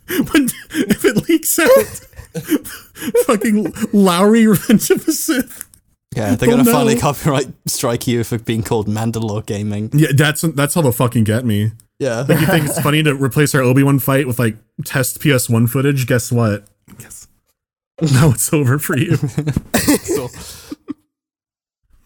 when 0.08 0.50
if 0.72 1.04
it 1.06 1.28
leaks 1.30 1.58
out. 1.58 2.02
fucking 3.26 3.74
Lowry 3.94 4.46
Revenge 4.46 4.90
of 4.92 5.06
the 5.06 5.14
Sith. 5.14 5.68
Yeah, 6.16 6.36
they're 6.36 6.50
Oh, 6.50 6.58
gonna 6.58 6.66
finally 6.66 6.96
copyright 7.00 7.48
strike 7.68 8.08
you 8.08 8.24
for 8.24 8.38
being 8.40 8.64
called 8.64 8.88
Mandalore 8.88 9.46
Gaming. 9.46 9.90
Yeah, 9.94 10.10
that's 10.16 10.42
that's 10.42 10.74
how 10.74 10.82
they'll 10.82 10.92
fucking 10.92 11.24
get 11.24 11.46
me. 11.46 11.72
Yeah. 12.00 12.26
like 12.28 12.40
You 12.40 12.48
think 12.48 12.66
it's 12.66 12.80
funny 12.84 13.04
to 13.04 13.14
replace 13.14 13.54
our 13.54 13.62
Obi 13.62 13.84
Wan 13.84 14.00
fight 14.00 14.26
with 14.28 14.40
like 14.40 14.56
test 14.86 15.20
PS1 15.22 15.70
footage? 15.70 16.08
Guess 16.08 16.32
what? 16.32 16.66
Guess 16.98 17.28
now 18.14 18.30
it's 18.32 18.52
over 18.54 18.80
for 18.80 18.98
you. 18.98 19.18
So- 19.78 20.30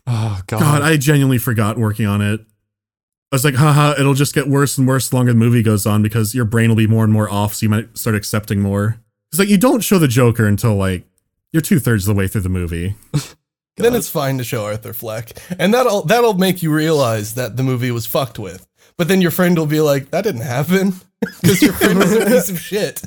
oh 0.07 0.41
god. 0.48 0.60
God, 0.60 0.81
I 0.81 0.98
genuinely 0.98 1.38
forgot 1.38 1.77
working 1.77 2.05
on 2.05 2.22
it. 2.22 2.41
I 2.41 3.36
was 3.36 3.43
like, 3.45 3.55
haha, 3.55 3.95
it'll 4.00 4.13
just 4.13 4.36
get 4.36 4.48
worse 4.48 4.77
and 4.77 4.88
worse 4.88 5.10
the 5.10 5.15
longer 5.15 5.33
the 5.33 5.39
movie 5.39 5.63
goes 5.63 5.86
on 5.88 6.03
because 6.03 6.36
your 6.36 6.45
brain 6.45 6.69
will 6.69 6.75
be 6.75 6.86
more 6.88 7.03
and 7.03 7.12
more 7.12 7.29
off, 7.31 7.55
so 7.55 7.63
you 7.65 7.69
might 7.69 7.98
start 7.98 8.15
accepting 8.15 8.62
more. 8.62 9.00
It's 9.31 9.39
like 9.39 9.50
you 9.50 9.57
don't 9.57 9.81
show 9.83 9.98
the 9.98 10.07
Joker 10.07 10.45
until 10.45 10.75
like 10.75 11.05
you're 11.51 11.62
two 11.62 11.79
thirds 11.79 12.07
of 12.07 12.13
the 12.15 12.19
way 12.19 12.27
through 12.27 12.41
the 12.41 12.50
movie. 12.50 12.95
Then 13.77 13.96
it's 13.96 14.10
fine 14.10 14.38
to 14.38 14.44
show 14.44 14.65
Arthur 14.65 14.94
Fleck. 14.94 15.32
And 15.58 15.74
that'll 15.74 16.03
that'll 16.03 16.36
make 16.36 16.62
you 16.62 16.72
realize 16.72 17.34
that 17.36 17.58
the 17.58 17.63
movie 17.63 17.92
was 17.92 18.06
fucked 18.06 18.38
with. 18.38 18.68
But 18.98 19.08
then 19.08 19.22
your 19.22 19.32
friend 19.32 19.58
will 19.58 19.65
be 19.65 19.82
like, 19.82 20.12
that 20.12 20.24
didn't 20.24 20.42
happen. 20.42 20.94
Because 21.42 21.62
your 21.62 21.72
friend 21.72 21.98
was 22.00 22.12
a 22.12 22.25
piece 22.25 22.50
of 22.50 22.60
shit. 22.60 23.01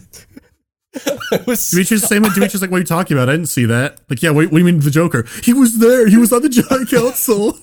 Was 1.46 1.68
Demetrius 1.68 2.00
the 2.00 2.06
same 2.06 2.22
with 2.22 2.32
Demetrius 2.32 2.62
like, 2.62 2.70
what 2.70 2.78
are 2.78 2.80
you 2.80 2.86
talking 2.86 3.14
about? 3.14 3.28
I 3.28 3.32
didn't 3.32 3.48
see 3.50 3.66
that. 3.66 4.00
Like, 4.08 4.22
yeah, 4.22 4.30
what, 4.30 4.46
what 4.46 4.52
do 4.52 4.58
you 4.58 4.64
mean 4.64 4.80
the 4.80 4.90
Joker? 4.90 5.26
He 5.42 5.52
was 5.52 5.80
there. 5.80 6.08
He 6.08 6.16
was 6.16 6.32
on 6.32 6.40
the 6.40 6.48
Jedi 6.48 6.88
Council. 6.90 7.58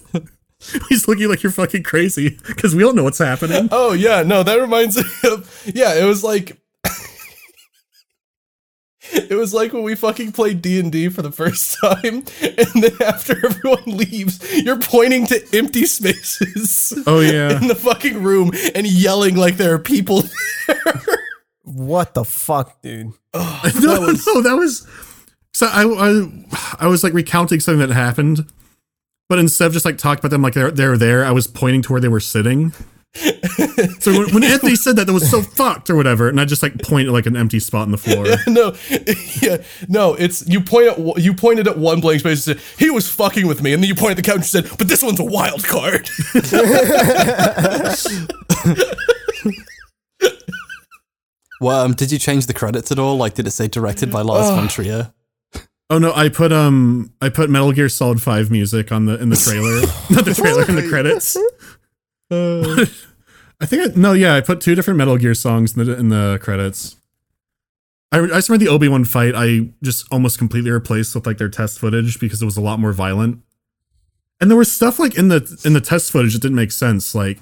He's 0.90 1.08
looking 1.08 1.28
like 1.28 1.42
you're 1.42 1.52
fucking 1.52 1.82
crazy 1.82 2.38
because 2.46 2.76
we 2.76 2.84
all 2.84 2.94
know 2.94 3.04
what's 3.04 3.18
happening. 3.18 3.68
Oh 3.72 3.94
yeah, 3.94 4.22
no, 4.22 4.44
that 4.44 4.62
reminds 4.62 4.98
me 4.98 5.04
of 5.32 5.72
yeah, 5.74 5.96
it 5.96 6.06
was 6.06 6.24
like 6.24 6.58
It 9.16 9.36
was 9.36 9.54
like 9.54 9.74
when 9.74 9.84
we 9.84 9.96
fucking 9.96 10.32
played 10.32 10.62
D&D 10.62 11.10
for 11.10 11.22
the 11.22 11.32
first 11.32 11.78
time 11.82 12.24
and 12.42 12.84
then 12.84 13.02
after 13.06 13.46
everyone 13.46 13.84
leaves, 13.86 14.40
you're 14.64 14.80
pointing 14.80 15.26
to 15.28 15.42
empty 15.58 15.86
spaces 15.86 16.94
Oh 17.08 17.20
yeah. 17.20 17.58
in 17.62 17.68
the 17.68 17.76
fucking 17.76 18.22
room 18.24 18.52
and 18.76 18.88
yelling 18.88 19.36
like 19.36 19.58
there 19.58 19.74
are 19.74 19.80
people 19.80 20.24
What 21.64 22.14
the 22.14 22.26
fuck, 22.26 22.82
dude? 22.82 23.08
no, 23.34 23.42
no, 23.74 24.42
that 24.42 24.56
was. 24.58 24.86
So 25.54 25.68
I, 25.68 25.84
I, 25.86 26.86
I 26.86 26.88
was 26.88 27.04
like 27.04 27.14
recounting 27.14 27.60
something 27.62 27.88
that 27.88 27.94
happened, 27.94 28.52
but 29.30 29.40
instead 29.40 29.68
of 29.68 29.74
just 29.74 29.86
like 29.86 29.98
talking 29.98 30.20
about 30.20 30.32
them 30.32 30.42
like 30.42 30.54
they're 30.54 30.72
they're 30.72 30.98
there, 30.98 31.24
I 31.24 31.32
was 31.32 31.48
pointing 31.48 31.82
to 31.84 31.92
where 31.94 32.02
they 32.02 32.10
were 32.10 32.20
sitting. 32.20 32.74
So 33.16 34.12
when, 34.12 34.34
when 34.34 34.44
Anthony 34.44 34.76
said 34.78 34.96
that, 34.96 35.06
that 35.06 35.14
was 35.14 35.30
so 35.30 35.42
fucked 35.42 35.90
or 35.90 35.96
whatever, 35.96 36.30
and 36.30 36.42
I 36.42 36.46
just 36.46 36.64
like 36.64 36.82
pointed 36.82 37.10
at 37.10 37.14
like 37.14 37.26
an 37.28 37.38
empty 37.38 37.60
spot 37.60 37.86
in 37.86 37.92
the 37.92 37.98
floor. 37.98 38.26
no, 38.48 38.76
yeah, 39.42 39.64
no. 39.88 40.16
It's 40.16 40.48
you 40.48 40.62
point 40.62 40.88
at 40.88 41.22
you 41.22 41.34
pointed 41.34 41.68
at 41.68 41.78
one 41.78 42.02
blank 42.02 42.22
space 42.22 42.48
and 42.48 42.58
said 42.58 42.66
he 42.80 42.90
was 42.90 43.08
fucking 43.10 43.46
with 43.48 43.62
me, 43.62 43.74
and 43.74 43.84
then 43.84 43.88
you 43.88 43.96
pointed 43.96 44.18
at 44.20 44.24
the 44.24 44.32
couch 44.32 44.38
and 44.38 44.46
said, 44.46 44.78
"But 44.78 44.88
this 44.88 45.04
one's 45.04 45.20
a 45.20 45.24
wild 45.24 45.64
card." 45.64 46.10
Well, 51.62 51.80
um, 51.86 51.94
did 51.94 52.12
you 52.12 52.20
change 52.20 52.48
the 52.48 52.54
credits 52.54 52.92
at 52.92 53.00
all? 53.00 53.16
Like, 53.16 53.36
did 53.36 53.48
it 53.48 53.52
say 53.52 53.70
directed 53.70 54.12
by 54.12 54.22
Lars 54.22 54.50
von 54.50 54.68
Trier? 54.70 55.14
Oh 55.90 55.98
no, 55.98 56.12
I 56.14 56.28
put 56.30 56.52
um 56.52 57.14
I 57.22 57.30
put 57.30 57.50
Metal 57.50 57.72
Gear 57.72 57.88
Solid 57.88 58.22
Five 58.22 58.50
music 58.50 58.92
on 58.92 59.06
the 59.06 59.22
in 59.22 59.30
the 59.30 59.36
trailer, 59.36 59.82
not 60.10 60.26
the 60.26 60.34
trailer 60.34 60.68
in 60.68 60.76
the 60.76 60.90
credits. 60.90 61.38
I 63.62 63.66
think 63.66 63.92
I, 63.92 64.00
no, 64.00 64.14
yeah, 64.14 64.36
I 64.36 64.42
put 64.42 64.62
two 64.62 64.76
different 64.76 64.98
Metal 64.98 65.18
Gear 65.18 65.34
songs 65.34 65.78
in 65.78 65.86
the 65.86 65.98
in 65.98 66.10
the 66.10 66.40
credits. 66.42 66.98
I, 68.12 68.20
I 68.20 68.28
just 68.28 68.50
remember 68.50 68.66
the 68.66 68.72
Obi 68.72 68.88
Wan 68.88 69.06
fight. 69.06 69.34
I 69.36 69.70
just 69.82 70.06
almost 70.12 70.38
completely 70.38 70.70
replaced 70.72 71.16
with 71.16 71.26
like 71.26 71.38
their 71.38 71.50
test 71.50 71.80
footage 71.80 72.20
because 72.20 72.42
it 72.42 72.46
was 72.46 72.58
a 72.58 72.62
lot 72.62 72.80
more 72.80 72.94
violent. 72.94 73.42
And 74.40 74.52
there 74.52 74.58
was 74.58 74.72
stuff 74.72 75.00
like 75.00 75.18
in 75.18 75.30
the 75.30 75.62
in 75.64 75.74
the 75.74 75.82
test 75.82 76.12
footage 76.12 76.34
that 76.34 76.42
didn't 76.42 76.56
make 76.58 76.72
sense. 76.72 77.16
Like 77.16 77.40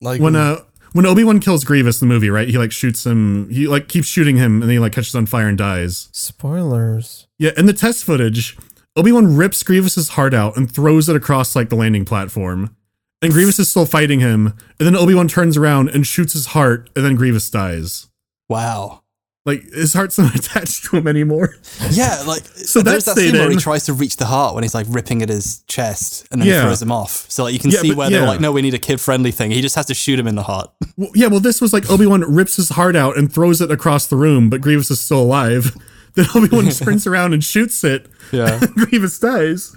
Like 0.00 0.20
when 0.20 0.36
uh 0.36 0.58
when 0.92 1.06
Obi 1.06 1.24
Wan 1.24 1.40
kills 1.40 1.64
Grievous 1.64 2.02
in 2.02 2.08
the 2.08 2.14
movie, 2.14 2.30
right? 2.30 2.48
He 2.48 2.58
like 2.58 2.72
shoots 2.72 3.06
him. 3.06 3.48
He 3.48 3.66
like 3.66 3.88
keeps 3.88 4.08
shooting 4.08 4.36
him, 4.36 4.54
and 4.54 4.62
then 4.64 4.70
he 4.70 4.78
like 4.78 4.92
catches 4.92 5.14
on 5.14 5.26
fire 5.26 5.48
and 5.48 5.56
dies. 5.56 6.08
Spoilers. 6.12 7.26
Yeah, 7.38 7.52
in 7.56 7.66
the 7.66 7.72
test 7.72 8.04
footage, 8.04 8.56
Obi 8.96 9.12
Wan 9.12 9.36
rips 9.36 9.62
Grievous's 9.62 10.10
heart 10.10 10.34
out 10.34 10.56
and 10.56 10.70
throws 10.70 11.08
it 11.08 11.16
across 11.16 11.54
like 11.56 11.68
the 11.68 11.76
landing 11.76 12.04
platform. 12.04 12.76
And 13.22 13.32
Grievous 13.32 13.58
is 13.58 13.68
still 13.70 13.84
fighting 13.86 14.20
him, 14.20 14.46
and 14.78 14.86
then 14.86 14.96
Obi 14.96 15.14
Wan 15.14 15.28
turns 15.28 15.56
around 15.56 15.90
and 15.90 16.06
shoots 16.06 16.32
his 16.32 16.46
heart, 16.46 16.88
and 16.96 17.04
then 17.04 17.16
Grievous 17.16 17.50
dies. 17.50 18.08
Wow. 18.48 19.02
Like 19.46 19.62
his 19.72 19.94
heart's 19.94 20.18
not 20.18 20.34
attached 20.38 20.84
to 20.86 20.96
him 20.96 21.06
anymore. 21.08 21.54
Yeah, 21.90 22.22
like 22.26 22.42
So 22.54 22.82
there's 22.82 23.04
that 23.06 23.16
scene 23.16 23.30
stayed 23.30 23.38
where 23.38 23.50
he 23.50 23.56
tries 23.56 23.84
to 23.86 23.94
reach 23.94 24.16
the 24.16 24.26
heart 24.26 24.54
when 24.54 24.64
he's 24.64 24.74
like 24.74 24.86
ripping 24.90 25.22
at 25.22 25.28
his 25.30 25.62
chest 25.66 26.26
and 26.30 26.40
then 26.42 26.48
Yeah. 26.48 26.56
he 26.56 26.66
throws 26.66 26.82
him 26.82 26.92
off. 26.92 27.24
So 27.30 27.44
like 27.44 27.54
you 27.54 27.58
can 27.58 27.70
Yeah, 27.70 27.78
see 27.80 27.94
where 27.94 28.10
they're 28.10 28.26
like, 28.26 28.40
no, 28.40 28.52
we 28.52 28.60
need 28.60 28.74
a 28.74 28.78
kid 28.78 29.00
friendly 29.00 29.30
thing. 29.32 29.50
He 29.50 29.62
just 29.62 29.76
has 29.76 29.86
to 29.86 29.94
shoot 29.94 30.18
him 30.18 30.26
in 30.26 30.34
the 30.34 30.42
heart. 30.42 30.70
Well, 30.98 31.10
yeah, 31.14 31.28
well, 31.28 31.40
this 31.40 31.62
was 31.62 31.72
like 31.72 31.90
Obi 31.90 32.06
Wan 32.06 32.20
rips 32.20 32.56
his 32.56 32.68
heart 32.70 32.94
out 32.96 33.16
and 33.16 33.32
throws 33.32 33.62
it 33.62 33.70
across 33.70 34.06
the 34.08 34.16
room, 34.16 34.50
but 34.50 34.60
Grievous 34.60 34.90
is 34.90 35.00
still 35.00 35.22
alive. 35.22 35.74
Then 36.14 36.26
Obi 36.34 36.48
Wan 36.54 36.70
sprints 36.72 37.06
around 37.06 37.32
and 37.32 37.42
shoots 37.42 37.82
it. 37.84 38.06
Yeah. 38.32 38.60
Grievous 38.74 39.18
dies. 39.18 39.74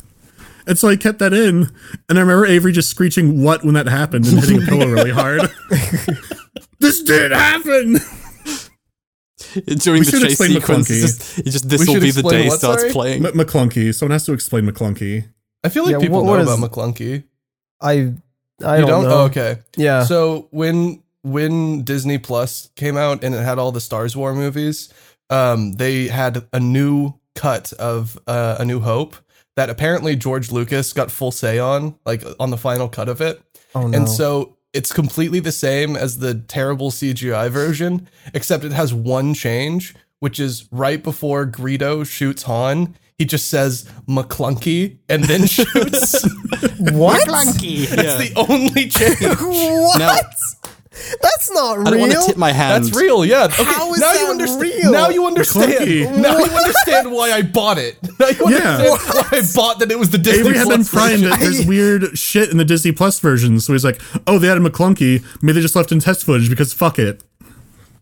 And 0.65 0.77
so 0.77 0.87
I 0.87 0.95
kept 0.95 1.19
that 1.19 1.33
in, 1.33 1.69
and 2.09 2.17
I 2.17 2.21
remember 2.21 2.45
Avery 2.45 2.71
just 2.71 2.89
screeching 2.89 3.41
"What" 3.43 3.63
when 3.63 3.73
that 3.73 3.87
happened 3.87 4.25
and 4.27 4.39
hitting 4.39 4.63
a 4.63 4.65
pillow 4.65 4.87
really 4.87 5.11
hard. 5.11 5.41
this 6.79 7.01
didn't 7.03 7.37
happen. 7.37 7.97
During 9.65 9.99
We 9.99 10.05
the 10.05 10.19
chase 10.19 10.37
sequence, 10.39 10.53
McClunky. 10.65 10.79
it's 11.03 11.17
just, 11.17 11.39
it's 11.39 11.51
just 11.51 11.69
this 11.69 11.87
will 11.87 11.99
be 11.99 12.11
the 12.11 12.23
day 12.23 12.47
what, 12.47 12.57
starts 12.59 12.81
sorry? 12.81 12.93
playing. 12.93 13.25
M- 13.25 13.33
McClunky. 13.33 13.93
Someone 13.93 14.11
has 14.13 14.25
to 14.25 14.33
explain 14.33 14.65
McClunky. 14.65 15.25
I 15.63 15.69
feel 15.69 15.83
like 15.83 15.93
Yeah, 15.93 15.99
people 15.99 16.17
what- 16.23 16.25
what 16.25 16.43
know 16.45 16.51
is- 16.51 16.57
about 16.59 16.71
McClunky. 16.71 17.23
I 17.81 17.91
I 17.91 17.95
you 17.97 18.13
don't, 18.85 18.87
don't? 18.87 19.03
know. 19.03 19.09
Oh, 19.21 19.25
okay. 19.25 19.57
Yeah. 19.77 20.05
So 20.05 20.47
when 20.51 21.03
when 21.23 21.83
Disney 21.83 22.17
Plus 22.17 22.69
came 22.75 22.97
out 22.97 23.23
and 23.23 23.35
it 23.35 23.43
had 23.43 23.59
all 23.59 23.71
the 23.71 23.81
Stars 23.81 24.15
War 24.15 24.33
movies, 24.33 24.91
um, 25.29 25.73
they 25.73 26.07
had 26.07 26.45
a 26.53 26.59
new 26.59 27.13
cut 27.35 27.73
of 27.73 28.17
uh, 28.27 28.55
A 28.59 28.65
New 28.65 28.79
Hope 28.79 29.15
that 29.55 29.69
apparently 29.69 30.15
George 30.15 30.51
Lucas 30.51 30.93
got 30.93 31.11
full 31.11 31.31
say 31.31 31.59
on, 31.59 31.95
like 32.05 32.23
on 32.39 32.49
the 32.49 32.57
final 32.57 32.87
cut 32.89 33.07
of 33.09 33.21
it. 33.21 33.41
oh 33.75 33.87
no. 33.87 33.97
And 33.97 34.09
so 34.09 34.57
it's 34.73 34.91
completely 34.91 35.39
the 35.39 35.51
same 35.51 35.95
as 35.95 36.17
the 36.17 36.33
terrible 36.33 36.89
CGI 36.89 37.49
version, 37.51 38.09
except 38.33 38.63
it 38.63 38.71
has 38.71 38.93
one 38.93 39.33
change, 39.35 39.93
which 40.19 40.39
is 40.39 40.67
right 40.71 41.03
before 41.03 41.45
Greedo 41.45 42.05
shoots 42.05 42.43
Han, 42.43 42.95
he 43.19 43.25
just 43.25 43.47
says 43.49 43.87
McClunky 44.07 44.97
and 45.07 45.23
then 45.25 45.45
shoots. 45.45 46.23
what? 46.79 47.27
That's 47.95 48.17
the 48.17 48.33
only 48.35 48.87
change. 48.89 49.19
what? 49.39 49.99
Now- 49.99 50.19
That's 51.21 51.51
not 51.51 51.77
real. 51.79 51.87
I 51.87 51.91
don't 51.91 51.99
want 52.01 52.11
to 52.13 52.21
tip 52.27 52.37
my 52.37 52.51
hand. 52.51 52.85
That's 52.85 52.95
real, 52.95 53.25
yeah. 53.25 53.45
Okay, 53.45 53.63
How 53.63 53.91
is 53.93 53.99
now 53.99 54.13
that 54.13 54.19
you 54.21 54.27
understand. 54.27 54.61
real? 54.61 54.91
Now 54.91 55.09
you 55.09 55.25
understand. 55.25 55.71
McClunky. 55.73 56.17
Now 56.21 56.37
you 56.37 56.45
understand 56.51 57.11
why 57.11 57.31
I 57.31 57.41
bought 57.41 57.77
it. 57.79 57.97
Now 58.19 58.27
you 58.27 58.49
Yeah. 58.55 58.77
understand 58.77 59.15
why 59.31 59.37
I 59.39 59.41
bought 59.55 59.79
that 59.79 59.91
it 59.91 59.97
was 59.99 60.11
the 60.11 60.17
Disney 60.19 60.41
Avery 60.41 60.57
had 60.57 60.67
been 60.67 60.77
Plus 60.85 60.89
crying 60.91 61.17
version. 61.21 61.29
that 61.31 61.39
there's 61.39 61.65
weird 61.65 62.17
shit 62.17 62.49
in 62.49 62.57
the 62.57 62.65
Disney 62.65 62.91
Plus 62.91 63.19
version, 63.19 63.59
so 63.59 63.73
he's 63.73 63.83
like, 63.83 63.99
"Oh, 64.27 64.37
they 64.39 64.49
added 64.49 64.61
McClunky. 64.63 65.23
Maybe 65.41 65.53
they 65.53 65.61
just 65.61 65.75
left 65.75 65.91
in 65.91 65.99
test 65.99 66.23
footage 66.23 66.49
because 66.49 66.71
fuck 66.73 66.99
it." 66.99 67.23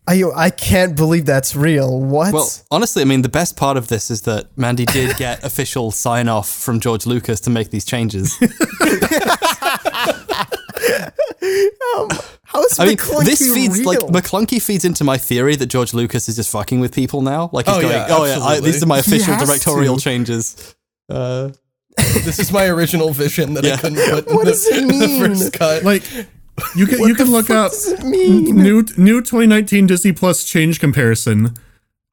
I 0.06 0.22
I 0.34 0.50
can't 0.50 0.96
believe 0.96 1.24
that's 1.26 1.54
real. 1.56 1.98
What? 2.00 2.32
Well, 2.34 2.50
honestly, 2.70 3.02
I 3.02 3.04
mean, 3.04 3.22
the 3.22 3.28
best 3.28 3.56
part 3.56 3.76
of 3.76 3.86
this 3.88 4.10
is 4.10 4.22
that 4.22 4.46
Mandy 4.56 4.84
did 4.84 5.16
get 5.26 5.42
official 5.44 5.90
sign 5.92 6.28
off 6.28 6.48
from 6.50 6.78
George 6.80 7.06
Lucas 7.06 7.40
to 7.40 7.50
make 7.50 7.70
these 7.70 7.84
changes. 7.84 8.36
How 11.42 12.64
is 12.64 12.78
I 12.78 12.86
mean, 12.86 12.96
McClunky 12.96 13.24
this 13.24 13.54
feeds 13.54 13.78
real? 13.78 13.86
like 13.86 13.98
McClunky 14.00 14.60
feeds 14.62 14.84
into 14.84 15.04
my 15.04 15.18
theory 15.18 15.56
that 15.56 15.66
George 15.66 15.92
Lucas 15.94 16.28
is 16.28 16.36
just 16.36 16.50
fucking 16.50 16.80
with 16.80 16.94
people 16.94 17.22
now. 17.22 17.50
Like 17.52 17.66
he's 17.66 17.76
Oh, 17.76 17.80
going, 17.80 17.92
yeah, 17.92 18.06
oh 18.10 18.24
yeah, 18.24 18.38
I, 18.40 18.60
these 18.60 18.82
are 18.82 18.86
my 18.86 18.98
official 18.98 19.36
directorial 19.36 19.96
to. 19.96 20.02
changes. 20.02 20.74
Uh, 21.08 21.50
This 22.24 22.38
is 22.38 22.50
my 22.52 22.66
original 22.68 23.12
vision 23.12 23.54
that 23.54 23.64
I 23.66 23.76
couldn't 23.76 23.98
put 24.10 24.26
in 24.28 24.34
What 24.34 24.44
the, 24.46 24.50
does 24.52 24.66
it 24.66 24.78
in 24.82 24.88
the 24.98 25.06
mean? 25.06 25.20
first 25.20 25.52
cut. 25.52 25.82
Like, 25.82 26.02
you 26.76 26.86
can 26.86 27.00
you 27.00 27.14
can 27.14 27.30
look 27.30 27.50
up 27.50 27.70
does 27.72 27.88
it 27.92 28.02
mean? 28.04 28.44
new 28.56 28.82
new 28.96 29.20
2019 29.20 29.86
Disney 29.86 30.12
Plus 30.12 30.44
change 30.44 30.80
comparison. 30.80 31.54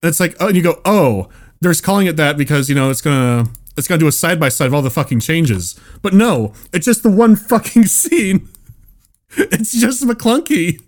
It's 0.03 0.19
like, 0.19 0.35
oh, 0.39 0.47
and 0.47 0.55
you 0.55 0.63
go, 0.63 0.81
oh, 0.85 1.29
they're 1.61 1.73
calling 1.75 2.07
it 2.07 2.15
that 2.17 2.37
because 2.37 2.67
you 2.69 2.75
know 2.75 2.89
it's 2.89 3.01
gonna 3.01 3.45
it's 3.77 3.87
gonna 3.87 3.99
do 3.99 4.07
a 4.07 4.11
side 4.11 4.39
by 4.39 4.49
side 4.49 4.67
of 4.67 4.73
all 4.73 4.81
the 4.81 4.89
fucking 4.89 5.19
changes. 5.21 5.79
But 6.01 6.13
no, 6.13 6.53
it's 6.73 6.85
just 6.85 7.03
the 7.03 7.09
one 7.11 7.35
fucking 7.35 7.85
scene. 7.85 8.47
It's 9.37 9.73
just 9.79 10.03
McClunky. 10.03 10.79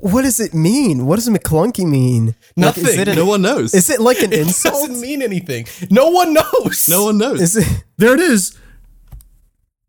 What 0.00 0.22
does 0.22 0.40
it 0.40 0.52
mean? 0.54 1.06
What 1.06 1.16
does 1.16 1.28
McClunky 1.28 1.88
mean? 1.88 2.26
Like, 2.26 2.34
Nothing. 2.56 2.84
is, 2.86 2.98
it 2.98 3.08
an, 3.08 3.16
no 3.16 3.24
one 3.26 3.42
knows. 3.42 3.72
is 3.74 3.88
it 3.90 4.00
like 4.00 4.18
an 4.20 4.32
it 4.32 4.40
insult? 4.46 4.74
It 4.84 4.88
doesn't 4.88 5.00
mean 5.00 5.22
anything. 5.22 5.66
No 5.90 6.10
one 6.10 6.34
knows. 6.34 6.88
no 6.88 7.04
one 7.06 7.18
knows. 7.18 7.40
Is 7.40 7.56
it? 7.56 7.84
There 7.98 8.14
it 8.14 8.20
is. 8.20 8.56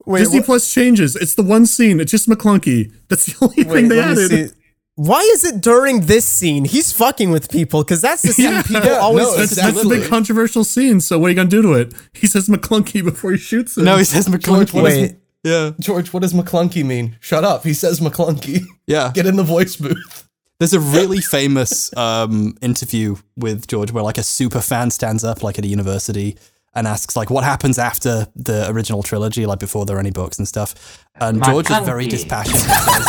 Wait, 0.05 0.19
Disney 0.19 0.39
what- 0.39 0.45
Plus 0.47 0.73
changes. 0.73 1.15
It's 1.15 1.35
the 1.35 1.43
one 1.43 1.65
scene. 1.65 1.99
It's 1.99 2.11
just 2.11 2.27
McClunky. 2.27 2.91
That's 3.09 3.25
the 3.25 3.35
only 3.41 3.63
wait, 3.63 3.67
thing 3.67 3.87
they 3.89 3.97
let 3.97 4.17
me 4.17 4.25
added. 4.25 4.49
see. 4.49 4.55
Why 4.95 5.19
is 5.33 5.45
it 5.45 5.61
during 5.61 6.01
this 6.01 6.25
scene? 6.25 6.65
He's 6.65 6.91
fucking 6.91 7.29
with 7.31 7.49
people 7.49 7.83
because 7.83 8.01
that's 8.01 8.21
the 8.21 8.33
scene 8.33 8.51
Yeah. 8.51 8.61
people 8.63 8.89
always. 8.95 9.25
no, 9.25 9.37
That's, 9.37 9.51
it's 9.53 9.61
that's 9.61 9.81
the 9.83 9.89
big 9.89 10.09
controversial 10.09 10.63
scene. 10.63 10.99
So 10.99 11.17
what 11.17 11.27
are 11.27 11.29
you 11.29 11.35
gonna 11.35 11.49
do 11.49 11.61
to 11.61 11.73
it? 11.73 11.93
He 12.13 12.27
says 12.27 12.49
McClunky 12.49 13.03
before 13.03 13.31
he 13.31 13.37
shoots 13.37 13.77
him. 13.77 13.85
no, 13.85 13.97
he 13.97 14.03
says 14.03 14.27
McClunky. 14.27 14.81
Wait, 14.83 15.15
yeah, 15.43 15.71
George, 15.79 16.13
what 16.13 16.21
does 16.21 16.33
McClunky 16.33 16.83
mean? 16.85 17.17
Shut 17.19 17.43
up. 17.43 17.63
He 17.63 17.73
says 17.73 17.99
McClunky. 17.99 18.61
yeah. 18.87 19.11
Get 19.15 19.25
in 19.25 19.35
the 19.35 19.43
voice 19.43 19.75
booth. 19.75 20.27
There's 20.59 20.73
a 20.73 20.79
really 20.79 21.21
famous 21.21 21.95
um, 21.97 22.55
interview 22.61 23.15
with 23.35 23.65
George 23.67 23.91
where 23.91 24.03
like 24.03 24.19
a 24.19 24.23
super 24.23 24.61
fan 24.61 24.91
stands 24.91 25.23
up 25.23 25.41
like 25.41 25.57
at 25.57 25.65
a 25.65 25.67
university 25.67 26.37
and 26.75 26.87
asks 26.87 27.15
like 27.15 27.31
what 27.31 27.43
happens 27.43 27.79
after 27.79 28.27
the 28.35 28.69
original 28.69 29.01
trilogy, 29.01 29.45
like 29.47 29.57
before 29.59 29.85
there 29.87 29.97
are 29.97 29.99
any 29.99 30.11
books 30.11 30.37
and 30.37 30.47
stuff. 30.47 31.03
And 31.15 31.43
George 31.43 31.69
is 31.69 31.79
very 31.79 32.05
dispassionate. 32.05 32.61
says, 32.61 33.05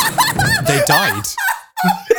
they 0.66 0.80
died. 0.86 1.24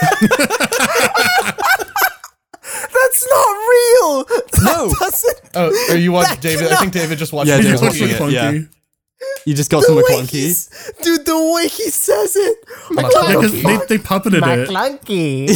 that's 2.62 3.28
not 3.30 3.48
real. 3.70 4.26
No. 4.64 4.94
Doesn't. 5.00 5.40
Oh, 5.56 5.88
are 5.92 5.98
you 5.98 6.12
watching 6.12 6.36
That 6.36 6.42
David? 6.42 6.72
I 6.72 6.76
think 6.78 6.94
David 6.94 7.18
just 7.18 7.34
watched 7.34 7.50
Yeah, 7.50 7.58
He 7.58 7.64
David's 7.64 7.82
just 7.82 8.00
watched 8.02 8.12
it, 8.14 8.18
McClunky. 8.20 8.32
yeah. 8.32 8.68
You 9.46 9.54
just 9.54 9.70
got 9.70 9.82
The 9.82 9.88
some 9.88 9.96
way 9.98 10.04
McClunky. 10.04 11.02
dude, 11.04 11.26
the 11.26 11.52
way 11.54 11.68
he 11.68 11.90
says 11.90 12.36
it. 12.36 12.58
Yeah, 12.92 13.34
'cause 13.34 13.52
they, 13.52 13.98
they 13.98 14.04
puppeted 14.04 14.36
it. 14.38 14.70
McClunky. 14.70 15.50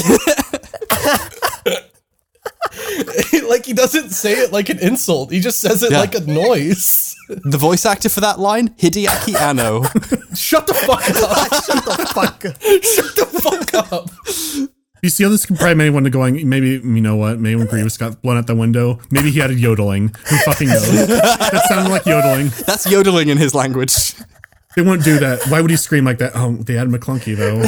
like 3.49 3.65
he 3.65 3.73
doesn't 3.73 4.09
say 4.11 4.33
it 4.33 4.51
like 4.51 4.69
an 4.69 4.79
insult. 4.79 5.31
He 5.31 5.39
just 5.39 5.59
says 5.61 5.83
it 5.83 5.91
Yeah. 5.91 5.99
like 5.99 6.15
a 6.15 6.21
noise. 6.21 7.13
The 7.29 7.57
voice 7.57 7.85
actor 7.85 8.07
for 8.07 8.21
that 8.21 8.39
line, 8.39 8.69
Hideaki 8.69 9.35
Anno. 9.35 9.83
Shut 10.33 10.65
the 10.65 10.73
fuck 10.73 11.09
up. 11.09 11.65
Shut 11.65 11.83
the 11.83 12.05
fuck 12.13 12.45
up. 12.45 12.61
Shut 12.83 13.15
the 13.17 13.25
fuck 13.43 13.73
up. 13.91 14.09
You 15.03 15.09
see 15.09 15.23
how 15.23 15.29
this 15.29 15.45
could 15.45 15.57
probably 15.57 15.75
made 15.75 15.91
one 15.91 16.03
to 16.03 16.09
going, 16.09 16.47
maybe, 16.49 16.69
you 16.69 17.01
know 17.01 17.15
what, 17.15 17.39
maybe 17.39 17.55
when 17.55 17.67
Grievous 17.67 17.97
got 17.97 18.21
blown 18.21 18.37
out 18.37 18.47
the 18.47 18.55
window, 18.55 18.99
maybe 19.11 19.29
he 19.31 19.41
added 19.41 19.59
yodeling. 19.59 20.07
Who 20.27 20.37
fucking 20.37 20.67
knows? 20.69 21.07
that 21.07 21.65
sounded 21.67 21.91
like 21.91 22.05
yodeling. 22.05 22.49
That's 22.65 22.89
yodeling 22.89 23.29
in 23.29 23.37
his 23.37 23.53
language. 23.53 23.93
They 24.75 24.83
won't 24.83 25.03
do 25.03 25.17
that. 25.19 25.43
Why 25.49 25.59
would 25.61 25.71
he 25.71 25.77
scream 25.77 26.05
like 26.05 26.19
that? 26.19 26.33
Oh, 26.35 26.53
they 26.53 26.77
added 26.77 26.93
McClunky, 26.93 27.35
though. 27.35 27.61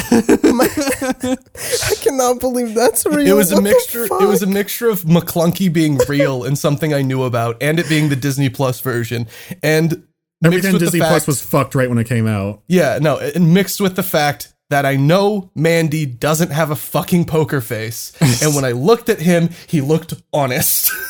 I 1.92 1.96
cannot 2.02 2.39
believe 2.39 2.76
that's 2.76 3.06
real. 3.06 3.26
It 3.26 3.34
was 3.34 3.52
a 3.52 3.56
What 3.56 3.63
the 3.63 3.70
mixture. 3.70 4.04
It 4.06 4.28
was 4.28 4.44
a 4.44 4.48
mixture 4.48 4.89
of 4.89 5.02
McClunky 5.02 5.74
being 5.74 5.98
real 6.08 6.44
and 6.44 6.56
something 6.58 6.94
I 6.94 7.02
knew 7.02 7.24
about, 7.24 7.58
and 7.62 7.80
it 7.80 7.89
being 7.89 8.10
the 8.10 8.15
Disney 8.15 8.50
Plus 8.50 8.80
version, 8.82 9.28
and 9.63 9.89
mixed 9.89 10.06
Everything 10.46 10.74
with 10.74 10.82
Disney 10.82 11.00
the 11.00 11.06
Plus 11.06 11.22
fact, 11.22 11.28
was 11.28 11.42
fucked 11.42 11.74
right 11.74 11.89
when 11.89 11.98
it 11.98 12.08
came 12.08 12.28
out. 12.28 12.62
yeah, 12.68 13.00
no, 13.02 13.18
and 13.18 13.54
mixed 13.54 13.82
with 13.82 13.96
the 13.96 14.04
fact 14.04 14.54
that 14.69 14.86
I 14.86 14.95
know 14.95 15.49
Mandy 15.55 16.05
doesn't 16.05 16.51
have 16.51 16.69
a 16.69 16.75
fucking 16.75 17.25
poker 17.25 17.62
face, 17.62 18.13
and 18.43 18.55
when 18.55 18.65
I 18.65 18.71
looked 18.71 19.10
at 19.10 19.19
him, 19.19 19.49
he 19.67 19.82
looked 19.82 20.13
honest. 20.32 20.91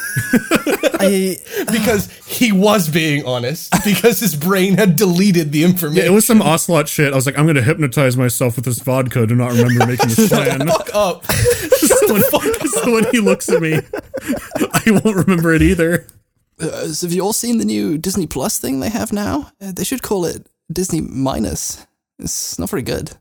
I, 1.01 1.37
because 1.71 2.11
he 2.25 2.51
was 2.51 2.89
being 2.89 3.25
honest 3.25 3.73
because 3.85 4.19
his 4.19 4.35
brain 4.35 4.77
had 4.77 4.95
deleted 4.95 5.51
the 5.51 5.63
information. 5.63 6.03
Yeah, 6.03 6.11
it 6.11 6.13
was 6.13 6.25
some 6.25 6.41
ocelot 6.41 6.87
shit. 6.87 7.13
I 7.13 7.15
was 7.15 7.25
like, 7.25 7.37
I'm 7.37 7.45
going 7.45 7.55
to 7.55 7.61
hypnotize 7.61 8.17
myself 8.17 8.55
with 8.55 8.65
this 8.65 8.79
vodka 8.79 9.25
to 9.25 9.35
not 9.35 9.51
remember 9.51 9.85
making 9.85 10.09
this 10.09 10.27
plan. 10.29 10.67
fuck 10.67 10.89
up. 10.93 11.25
so, 11.25 12.13
when, 12.13 12.21
so 12.21 12.91
when 12.91 13.05
he 13.11 13.19
looks 13.19 13.49
at 13.49 13.61
me, 13.61 13.79
I 13.79 14.99
won't 15.03 15.15
remember 15.15 15.53
it 15.53 15.61
either. 15.61 16.07
Uh, 16.59 16.87
so 16.87 17.07
have 17.07 17.13
you 17.13 17.21
all 17.21 17.33
seen 17.33 17.57
the 17.57 17.65
new 17.65 17.97
Disney 17.97 18.27
Plus 18.27 18.59
thing 18.59 18.79
they 18.79 18.89
have 18.89 19.13
now? 19.13 19.51
Uh, 19.61 19.71
they 19.71 19.83
should 19.83 20.01
call 20.01 20.25
it 20.25 20.47
Disney 20.71 21.01
Minus. 21.01 21.85
It's 22.17 22.59
not 22.59 22.69
very 22.69 22.81
good. 22.81 23.11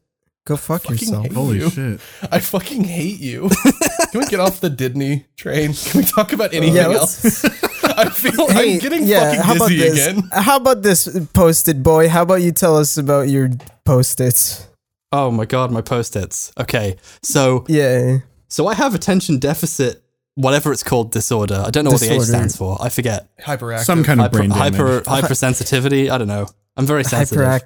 Go 0.49 0.57
fuck 0.57 0.85
Fucking 0.85 0.97
yourself. 0.99 1.25
hate 1.27 1.33
Holy 1.35 1.59
you. 1.59 1.69
shit. 1.69 2.01
I 2.33 2.39
fucking 2.41 2.85
hate 2.85 3.21
you. 3.21 3.51
Can 4.13 4.21
we 4.21 4.27
get 4.29 4.41
off 4.41 4.61
the 4.61 4.71
Didney 4.71 5.27
train? 5.37 5.75
Can 5.75 6.01
we 6.01 6.07
talk 6.07 6.33
about 6.33 6.55
anything 6.55 6.77
Yeah, 6.77 6.85
else? 6.97 7.45
I 7.85 8.09
feel 8.09 8.49
Hey, 8.49 8.75
I'm 8.75 8.79
getting 8.79 9.05
yeah, 9.05 9.25
fucking 9.29 9.41
how 9.43 9.57
about 9.57 9.69
dizzy 9.69 9.89
this? 9.91 10.07
again. 10.07 10.23
How 10.33 10.57
about 10.57 10.81
this 10.83 11.27
post-it 11.35 11.83
boy? 11.83 12.09
How 12.09 12.23
about 12.23 12.37
you 12.41 12.53
tell 12.53 12.79
us 12.79 12.97
about 12.97 13.29
your 13.29 13.51
post-its? 13.85 14.67
Oh 15.13 15.31
my 15.31 15.45
god, 15.45 15.71
my 15.71 15.83
post-its. 15.83 16.51
Okay, 16.59 16.97
so 17.23 17.67
Yeah. 17.69 18.21
so 18.49 18.67
I 18.69 18.73
have 18.75 18.95
attention 18.95 19.39
deficit, 19.39 20.03
whatever 20.35 20.73
it's 20.73 20.83
called, 20.83 21.13
disorder. 21.13 21.63
I 21.67 21.69
don't 21.69 21.85
know 21.85 21.91
what 21.91 22.01
the 22.01 22.11
H 22.11 22.23
stands 22.23 22.57
for. 22.57 22.79
I 22.81 22.89
forget. 22.89 23.29
Hyperactive. 23.39 23.85
Some 23.85 24.03
kind 24.03 24.19
of 24.21 24.25
Hyper, 24.25 24.39
brain 24.39 24.49
damage. 24.49 24.77
hyper 24.77 25.01
hypersensitivity. 25.03 26.09
I 26.09 26.17
don't 26.17 26.29
know. 26.29 26.47
I'm 26.75 26.87
very 26.87 27.05
sensitive. 27.05 27.45
Hyperact. 27.45 27.65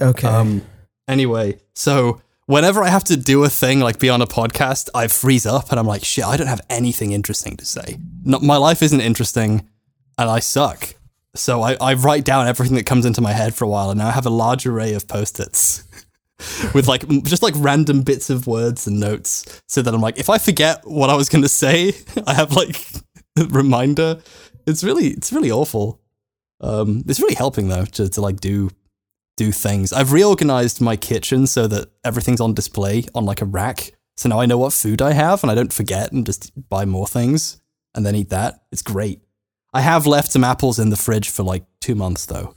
Okay. 0.00 0.28
Um. 0.28 0.62
Anyway, 1.08 1.58
so 1.74 2.20
whenever 2.46 2.82
I 2.82 2.88
have 2.88 3.04
to 3.04 3.16
do 3.16 3.44
a 3.44 3.48
thing 3.48 3.80
like 3.80 3.98
be 3.98 4.08
on 4.08 4.22
a 4.22 4.26
podcast, 4.26 4.88
I 4.94 5.06
freeze 5.08 5.46
up 5.46 5.70
and 5.70 5.78
I'm 5.78 5.86
like, 5.86 6.04
shit, 6.04 6.24
I 6.24 6.36
don't 6.36 6.46
have 6.46 6.60
anything 6.70 7.12
interesting 7.12 7.56
to 7.58 7.64
say. 7.64 7.98
My 8.24 8.56
life 8.56 8.82
isn't 8.82 9.00
interesting, 9.00 9.68
and 10.18 10.30
I 10.30 10.40
suck. 10.40 10.94
So 11.34 11.62
I, 11.62 11.76
I 11.80 11.94
write 11.94 12.24
down 12.24 12.46
everything 12.46 12.76
that 12.76 12.86
comes 12.86 13.04
into 13.04 13.20
my 13.20 13.32
head 13.32 13.54
for 13.54 13.64
a 13.64 13.68
while, 13.68 13.90
and 13.90 13.98
now 13.98 14.08
I 14.08 14.12
have 14.12 14.26
a 14.26 14.30
large 14.30 14.66
array 14.66 14.94
of 14.94 15.06
post-its 15.06 15.84
with 16.74 16.88
like 16.88 17.06
just 17.22 17.42
like 17.42 17.54
random 17.56 18.02
bits 18.02 18.30
of 18.30 18.46
words 18.46 18.86
and 18.86 18.98
notes, 18.98 19.62
so 19.66 19.82
that 19.82 19.94
I'm 19.94 20.00
like, 20.00 20.18
if 20.18 20.30
I 20.30 20.38
forget 20.38 20.80
what 20.84 21.10
I 21.10 21.14
was 21.14 21.28
going 21.28 21.42
to 21.42 21.48
say, 21.48 21.92
I 22.26 22.34
have 22.34 22.52
like 22.52 22.84
a 23.38 23.44
reminder. 23.44 24.20
It's 24.66 24.82
really 24.82 25.08
it's 25.08 25.32
really 25.32 25.50
awful. 25.50 26.00
Um, 26.60 27.04
it's 27.06 27.20
really 27.20 27.34
helping 27.34 27.68
though 27.68 27.84
to, 27.84 28.08
to 28.08 28.20
like 28.20 28.40
do 28.40 28.70
do 29.36 29.52
things. 29.52 29.92
I've 29.92 30.12
reorganized 30.12 30.80
my 30.80 30.96
kitchen 30.96 31.46
so 31.46 31.66
that 31.68 31.90
everything's 32.04 32.40
on 32.40 32.54
display 32.54 33.04
on 33.14 33.24
like 33.24 33.42
a 33.42 33.44
rack. 33.44 33.92
So 34.16 34.28
now 34.28 34.40
I 34.40 34.46
know 34.46 34.58
what 34.58 34.72
food 34.72 35.02
I 35.02 35.12
have 35.12 35.42
and 35.42 35.50
I 35.50 35.54
don't 35.54 35.72
forget 35.72 36.10
and 36.12 36.24
just 36.24 36.50
buy 36.68 36.84
more 36.86 37.06
things 37.06 37.60
and 37.94 38.04
then 38.06 38.14
eat 38.14 38.30
that. 38.30 38.62
It's 38.72 38.82
great. 38.82 39.20
I 39.74 39.82
have 39.82 40.06
left 40.06 40.32
some 40.32 40.42
apples 40.44 40.78
in 40.78 40.88
the 40.88 40.96
fridge 40.96 41.28
for 41.28 41.42
like 41.42 41.64
two 41.80 41.94
months 41.94 42.24
though. 42.26 42.54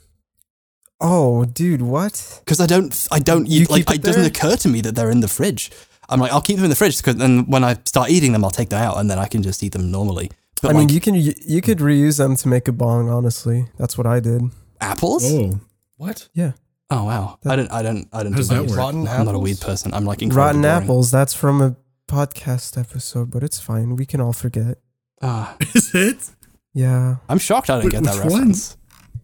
oh, 1.00 1.44
dude, 1.44 1.82
what? 1.82 2.40
Because 2.44 2.60
I 2.60 2.66
don't, 2.66 3.08
I 3.10 3.18
don't, 3.18 3.46
You 3.46 3.64
like, 3.66 3.88
it 3.90 3.96
it 3.96 4.02
doesn't 4.02 4.24
occur 4.24 4.56
to 4.56 4.68
me 4.68 4.80
that 4.82 4.94
they're 4.94 5.10
in 5.10 5.20
the 5.20 5.28
fridge. 5.28 5.70
I'm 6.08 6.18
like, 6.20 6.32
I'll 6.32 6.40
keep 6.42 6.56
them 6.56 6.64
in 6.64 6.70
the 6.70 6.76
fridge 6.76 6.96
because 6.96 7.16
then 7.16 7.46
when 7.46 7.62
I 7.62 7.74
start 7.84 8.10
eating 8.10 8.32
them, 8.32 8.44
I'll 8.44 8.50
take 8.50 8.70
them 8.70 8.82
out 8.82 8.96
and 8.98 9.10
then 9.10 9.18
I 9.18 9.26
can 9.26 9.42
just 9.42 9.62
eat 9.62 9.72
them 9.72 9.90
normally. 9.90 10.30
But 10.62 10.70
I 10.74 10.78
mean, 10.78 10.88
you 10.90 11.00
can 11.00 11.14
you 11.14 11.60
could 11.62 11.78
reuse 11.78 12.18
them 12.18 12.36
to 12.36 12.48
make 12.48 12.68
a 12.68 12.72
bong. 12.72 13.08
Honestly, 13.08 13.66
that's 13.78 13.96
what 13.96 14.06
I 14.06 14.20
did. 14.20 14.42
apples? 14.80 15.24
Oh. 15.24 15.60
What? 15.96 16.28
Yeah, 16.34 16.52
Oh 16.92 17.04
wow, 17.04 17.38
I 17.46 17.56
don't, 17.56 17.70
I 17.70 17.82
don't, 17.82 18.08
I 18.12 18.22
don't. 18.24 18.32
Does 18.34 18.48
do 18.48 18.54
that 18.56 18.60
weed. 18.62 18.70
work? 18.70 18.78
Rotten 18.78 19.00
I'm 19.06 19.24
not 19.24 19.26
a 19.26 19.30
apples? 19.30 19.44
weed 19.44 19.60
person. 19.60 19.94
I'm 19.94 20.04
like 20.04 20.22
incredibly 20.22 20.44
rotten 20.46 20.62
boring. 20.62 20.82
apples. 20.82 21.10
That's 21.10 21.34
from 21.34 21.60
a 21.62 21.76
podcast 22.08 22.76
episode, 22.78 23.30
but 23.30 23.42
it's 23.44 23.60
fine. 23.60 23.94
We 23.96 24.06
can 24.06 24.20
all 24.20 24.32
forget. 24.32 24.78
Ah, 25.22 25.56
Is 25.74 25.94
it? 25.94 26.30
Yeah, 26.74 27.16
I'm 27.28 27.38
shocked 27.38 27.70
I 27.70 27.80
didn't 27.80 27.92
Wait, 27.92 28.02
get 28.02 28.04
that 28.04 28.24
which 28.24 28.32
one? 28.32 28.38
reference. 28.40 28.76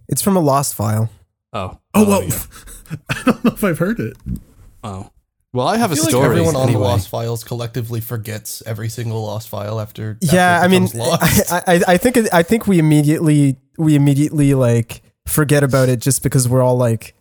it's 0.08 0.22
from 0.22 0.36
a 0.36 0.40
lost 0.40 0.74
file. 0.74 1.10
Oh, 1.52 1.78
Oh, 1.94 2.06
well. 2.06 2.22
yeah. 2.24 2.38
I 3.08 3.22
don't 3.24 3.44
know 3.44 3.50
if 3.52 3.64
I've 3.64 3.78
heard 3.78 3.98
it. 3.98 4.16
Oh. 4.84 5.10
Well, 5.52 5.66
I 5.66 5.78
have 5.78 5.90
I 5.90 5.94
a 5.94 5.96
feel 5.96 6.04
like 6.04 6.10
story. 6.10 6.26
everyone 6.26 6.54
on 6.54 6.62
anyway. 6.68 6.72
the 6.82 6.84
Lost 6.88 7.08
Files 7.08 7.42
collectively 7.42 8.00
forgets 8.00 8.62
every 8.66 8.88
single 8.90 9.22
Lost 9.24 9.48
File 9.48 9.80
after. 9.80 10.18
yeah, 10.20 10.56
after 10.60 10.64
I 10.64 10.68
mean, 10.68 10.88
lost. 10.94 11.52
I, 11.52 11.62
I 11.66 11.82
I 11.88 11.96
think 11.96 12.18
I 12.32 12.42
think 12.42 12.66
we 12.66 12.78
immediately 12.78 13.56
we 13.78 13.94
immediately 13.94 14.52
like 14.54 15.00
forget 15.26 15.64
about 15.64 15.88
it 15.88 16.00
just 16.00 16.22
because 16.22 16.46
we're 16.48 16.60
all 16.62 16.76
like 16.76 17.14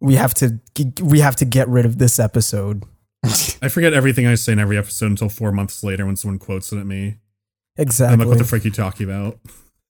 we 0.00 0.14
have 0.14 0.34
to 0.34 0.60
we 1.02 1.20
have 1.20 1.36
to 1.36 1.44
get 1.44 1.68
rid 1.68 1.86
of 1.86 1.98
this 1.98 2.18
episode. 2.18 2.84
I 3.24 3.68
forget 3.68 3.92
everything 3.92 4.26
I 4.26 4.34
say 4.36 4.52
in 4.52 4.58
every 4.58 4.78
episode 4.78 5.06
until 5.06 5.28
four 5.28 5.52
months 5.52 5.82
later 5.82 6.06
when 6.06 6.16
someone 6.16 6.38
quotes 6.38 6.72
it 6.72 6.78
at 6.78 6.86
me. 6.86 7.16
Exactly. 7.76 8.12
I'm 8.12 8.18
like, 8.20 8.28
what 8.28 8.38
the 8.38 8.44
frick 8.44 8.64
are 8.64 8.68
you 8.68 8.72
talking 8.72 9.08
about? 9.08 9.38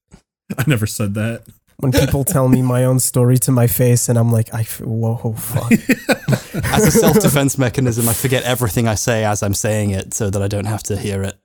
I 0.59 0.65
never 0.67 0.87
said 0.87 1.15
that. 1.15 1.45
when 1.77 1.93
people 1.93 2.25
tell 2.25 2.49
me 2.49 2.63
my 2.63 2.85
own 2.85 3.01
story 3.01 3.39
to 3.39 3.53
my 3.53 3.67
face, 3.67 4.09
and 4.09 4.19
I'm 4.19 4.33
like, 4.33 4.53
I 4.55 4.61
f- 4.61 4.81
whoa 4.81 5.35
fuck. 5.35 5.73
As 6.65 6.87
a 6.87 6.91
self 6.91 7.21
defense 7.21 7.59
mechanism, 7.59 8.09
I 8.09 8.15
forget 8.15 8.45
everything 8.45 8.89
I 8.89 8.95
say 8.95 9.25
as 9.25 9.43
I'm 9.43 9.55
saying 9.55 9.91
it 9.91 10.15
so 10.15 10.31
that 10.31 10.43
I 10.43 10.49
don't 10.49 10.65
have 10.65 10.83
to 10.85 10.97
hear 10.97 11.23
it. 11.23 11.39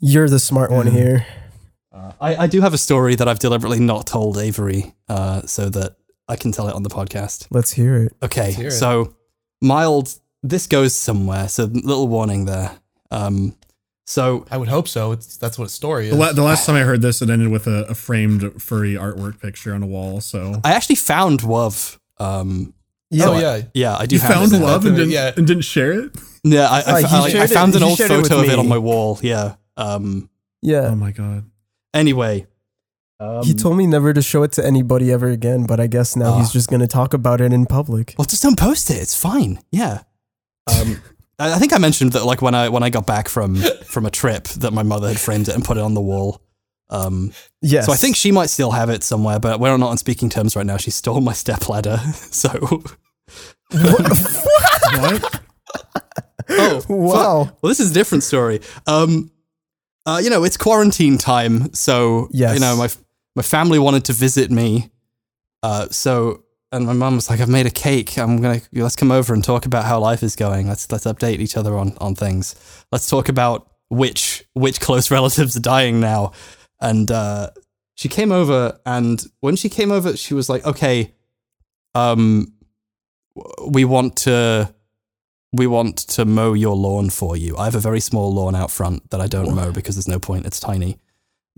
You're 0.00 0.28
the 0.28 0.38
smart 0.38 0.70
one 0.70 0.86
here. 0.86 1.26
I, 2.20 2.36
I 2.36 2.46
do 2.46 2.60
have 2.60 2.74
a 2.74 2.78
story 2.78 3.14
that 3.14 3.28
I've 3.28 3.38
deliberately 3.38 3.80
not 3.80 4.06
told 4.06 4.38
Avery 4.38 4.94
uh, 5.08 5.42
so 5.42 5.68
that 5.70 5.96
I 6.30 6.36
can 6.36 6.52
tell 6.52 6.68
it 6.68 6.74
on 6.74 6.82
the 6.82 6.90
podcast. 6.90 7.46
Let's 7.50 7.72
hear 7.72 7.96
it. 8.04 8.12
Okay, 8.22 8.52
hear 8.52 8.68
it. 8.68 8.72
so 8.72 9.14
mild, 9.60 10.18
this 10.42 10.66
goes 10.66 10.94
somewhere. 10.94 11.48
So, 11.48 11.64
little 11.64 12.08
warning 12.08 12.44
there. 12.46 12.70
Um, 13.10 13.56
so, 14.06 14.46
I 14.50 14.56
would 14.56 14.68
hope 14.68 14.88
so. 14.88 15.12
It's 15.12 15.36
that's 15.36 15.58
what 15.58 15.66
a 15.66 15.70
story 15.70 16.06
is. 16.08 16.12
The, 16.12 16.18
la- 16.18 16.32
the 16.32 16.42
last 16.42 16.66
time 16.66 16.76
I 16.76 16.80
heard 16.80 17.02
this, 17.02 17.20
it 17.22 17.30
ended 17.30 17.48
with 17.48 17.66
a, 17.66 17.84
a 17.88 17.94
framed 17.94 18.62
furry 18.62 18.94
artwork 18.94 19.40
picture 19.40 19.74
on 19.74 19.82
a 19.82 19.86
wall. 19.86 20.20
So 20.20 20.60
I 20.64 20.72
actually 20.72 20.96
found 20.96 21.42
love. 21.42 21.98
Um, 22.18 22.74
Yeah, 23.10 23.28
oh 23.28 23.38
yeah, 23.40 23.62
yeah, 23.74 23.96
I 23.96 24.06
do 24.06 24.14
you 24.16 24.20
have 24.20 24.32
found 24.34 24.52
it 24.52 24.58
love 24.60 24.84
and 24.86 24.94
didn't, 24.96 25.10
Yeah. 25.12 25.32
and 25.36 25.46
didn't 25.46 25.64
share 25.64 25.92
it. 25.92 26.10
Yeah, 26.44 26.68
I, 26.68 26.78
I, 26.78 26.80
Uh, 26.80 26.96
he 26.98 27.16
I- 27.16 27.20
I 27.20 27.28
shared 27.30 27.50
it- 27.50 27.54
found 27.54 27.74
an 27.74 27.82
old 27.82 27.98
shared 27.98 28.10
it 28.12 28.16
with 28.18 28.28
photo 28.28 28.42
of 28.44 28.48
it 28.50 28.58
on 28.58 28.68
my 28.68 28.78
wall. 28.78 29.18
Yeah. 29.22 29.56
Um, 29.76 30.30
yeah. 30.62 30.88
Oh 30.92 30.94
my 30.94 31.10
god! 31.12 31.44
anyway. 31.94 32.46
Um, 33.20 33.44
he 33.44 33.52
told 33.54 33.76
me 33.76 33.86
never 33.86 34.12
to 34.14 34.22
show 34.22 34.42
it 34.44 34.52
to 34.52 34.64
anybody 34.66 35.12
ever 35.12 35.28
again, 35.28 35.66
but 35.66 35.78
I 35.78 35.86
guess 35.88 36.16
now 36.16 36.38
he's 36.38 36.48
Ah. 36.48 36.52
just 36.52 36.70
gonna 36.70 36.86
talk 36.86 37.12
about 37.14 37.40
it 37.42 37.52
in 37.52 37.66
public. 37.66 38.14
Well, 38.16 38.24
just 38.24 38.42
don't 38.42 38.58
post 38.58 38.90
it. 38.90 38.94
It's 38.96 39.14
fine. 39.14 39.60
Yeah. 39.70 40.02
Um, 40.66 41.00
I 41.38 41.52
I 41.54 41.58
think 41.58 41.72
I 41.74 41.78
mentioned 41.78 42.12
that 42.12 42.24
like 42.24 42.40
when 42.40 42.54
I 42.54 42.68
when 42.70 42.82
I 42.82 42.88
got 42.90 43.06
back 43.06 43.28
from 43.28 43.56
from 43.84 44.06
a 44.06 44.10
trip 44.10 44.44
that 44.60 44.72
my 44.72 44.82
mother 44.82 45.08
had 45.08 45.20
framed 45.20 45.48
it 45.48 45.54
and 45.54 45.62
put 45.64 45.76
it 45.76 45.82
on 45.82 45.94
the 45.94 46.00
wall. 46.00 46.40
Um, 46.88 47.32
Yes. 47.62 47.86
So 47.86 47.92
I 47.92 47.96
think 47.96 48.16
she 48.16 48.32
might 48.32 48.48
still 48.50 48.70
have 48.72 48.88
it 48.90 49.04
somewhere, 49.04 49.38
but 49.38 49.60
we're 49.60 49.76
not 49.76 49.90
on 49.90 49.98
speaking 49.98 50.28
terms 50.30 50.56
right 50.56 50.66
now. 50.66 50.76
She 50.78 50.90
stole 50.90 51.20
my 51.20 51.34
stepladder. 51.34 52.00
So 52.30 52.48
What? 53.70 55.40
oh 56.48 56.82
Wow. 56.88 57.52
Well, 57.62 57.68
this 57.68 57.80
is 57.80 57.90
a 57.90 57.94
different 57.94 58.24
story. 58.24 58.60
Um, 58.86 59.30
uh, 60.06 60.20
you 60.22 60.30
know, 60.30 60.42
it's 60.44 60.56
quarantine 60.56 61.18
time, 61.18 61.72
so 61.74 62.28
Yes. 62.32 62.54
you 62.54 62.60
know 62.60 62.74
my 62.76 62.88
my 63.36 63.42
family 63.42 63.78
wanted 63.78 64.04
to 64.06 64.12
visit 64.12 64.50
me. 64.50 64.90
Uh, 65.62 65.88
so 65.90 66.44
and 66.72 66.86
my 66.86 66.92
mum 66.92 67.16
was 67.16 67.28
like, 67.28 67.40
"I've 67.40 67.48
made 67.48 67.66
a 67.66 67.70
cake. 67.70 68.16
I'm 68.16 68.40
gonna 68.40 68.60
let's 68.72 68.96
come 68.96 69.10
over 69.10 69.34
and 69.34 69.42
talk 69.42 69.66
about 69.66 69.84
how 69.84 69.98
life 69.98 70.22
is 70.22 70.36
going. 70.36 70.68
Let's 70.68 70.90
let's 70.92 71.04
update 71.04 71.38
each 71.40 71.56
other 71.56 71.76
on 71.76 71.96
on 71.98 72.14
things. 72.14 72.54
Let's 72.92 73.08
talk 73.08 73.28
about 73.28 73.68
which 73.88 74.44
which 74.54 74.80
close 74.80 75.10
relatives 75.18 75.56
are 75.56 75.60
dying 75.60 76.00
now." 76.00 76.32
And 76.80 77.10
uh, 77.10 77.50
she 77.96 78.08
came 78.08 78.32
over, 78.32 78.78
and 78.86 79.22
when 79.40 79.56
she 79.56 79.68
came 79.68 79.90
over, 79.90 80.16
she 80.16 80.34
was 80.34 80.48
like, 80.48 80.64
"Okay, 80.64 81.14
um, 81.94 82.52
we 83.66 83.84
want 83.84 84.16
to." 84.18 84.74
we 85.52 85.66
want 85.66 85.96
to 85.96 86.24
mow 86.24 86.52
your 86.52 86.76
lawn 86.76 87.10
for 87.10 87.36
you. 87.36 87.56
I 87.56 87.64
have 87.64 87.74
a 87.74 87.80
very 87.80 87.98
small 87.98 88.32
lawn 88.32 88.54
out 88.54 88.70
front 88.70 89.10
that 89.10 89.20
I 89.20 89.26
don't 89.26 89.52
mow 89.52 89.72
because 89.72 89.96
there's 89.96 90.06
no 90.06 90.20
point. 90.20 90.46
It's 90.46 90.60
tiny. 90.60 90.98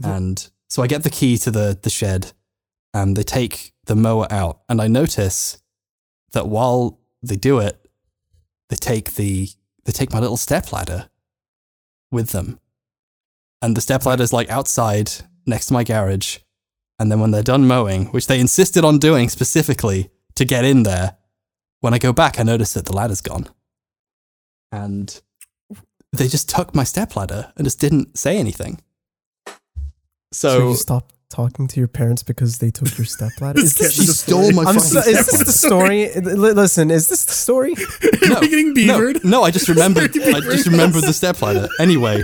And 0.03 0.51
so 0.73 0.83
I 0.83 0.87
get 0.87 1.03
the 1.03 1.11
key 1.11 1.37
to 1.37 1.51
the, 1.51 1.79
the 1.83 1.91
shed 1.91 2.33
and 2.95 3.15
they 3.15 3.25
take 3.25 3.75
the 3.85 3.95
mower 3.95 4.27
out. 4.31 4.63
And 4.71 4.81
I 4.81 4.89
notice 4.89 5.59
that 6.33 6.49
while 6.49 6.99
they 7.23 7.37
do 7.37 7.59
it, 7.59 7.91
they 8.71 8.77
take 8.77 9.17
the 9.17 9.51
they 9.85 9.93
take 9.93 10.15
my 10.15 10.19
little 10.19 10.39
stepladder 10.39 11.11
with 12.11 12.31
them. 12.31 12.59
And 13.61 13.77
the 13.77 13.83
stepladder's 13.83 14.33
like 14.33 14.49
outside 14.49 15.11
next 15.45 15.67
to 15.67 15.75
my 15.75 15.85
garage. 15.85 16.39
And 16.99 17.13
then 17.13 17.21
when 17.21 17.33
they're 17.33 17.43
done 17.43 17.67
mowing, 17.67 18.07
which 18.07 18.27
they 18.27 18.41
insisted 18.41 18.83
on 18.83 18.97
doing 18.99 19.29
specifically 19.29 20.11
to 20.37 20.47
get 20.47 20.65
in 20.65 20.85
there, 20.85 21.19
when 21.81 21.93
I 21.93 21.99
go 21.99 22.15
back, 22.15 22.41
I 22.41 22.45
notice 22.45 22.73
that 22.73 22.87
the 22.87 22.97
ladder's 22.97 23.21
gone 23.21 23.51
and 24.71 25.21
they 26.15 26.29
just 26.29 26.49
took 26.49 26.75
my 26.75 26.85
stepladder 26.85 27.53
and 27.57 27.67
just 27.67 27.79
didn't 27.79 28.17
say 28.17 28.39
anything. 28.39 28.81
So, 30.33 30.49
So, 30.49 30.68
you 30.71 30.75
stopped 30.77 31.14
talking 31.31 31.66
to 31.66 31.81
your 31.81 31.88
parents 31.88 32.23
because 32.23 32.59
they 32.59 32.71
took 32.71 32.97
your 32.99 33.07
stepladder. 33.07 33.59
Is 33.61 33.75
This 33.75 33.97
this, 33.97 34.07
she 34.07 34.12
stole 34.12 34.53
my 34.53 34.62
I'm 34.64 34.75
fucking 34.75 34.81
so, 34.81 34.99
is 35.01 35.27
this 35.27 35.45
the 35.45 35.53
story? 35.53 36.12
Listen, 36.21 36.90
is 36.90 37.09
this 37.09 37.25
the 37.25 37.33
story? 37.33 37.75
no, 38.29 38.37
Are 38.37 38.40
we 38.40 38.49
getting 38.49 38.75
beavered? 38.75 39.25
No, 39.25 39.31
no, 39.38 39.42
I 39.42 39.51
just 39.51 39.68
remembered. 39.68 40.12
Sorry 40.14 40.33
to 40.33 40.37
I 40.37 40.40
just 40.40 40.64
very 40.66 40.77
remembered 40.77 41.05
the 41.05 41.12
stepladder. 41.14 41.68
Anyway, 41.81 42.23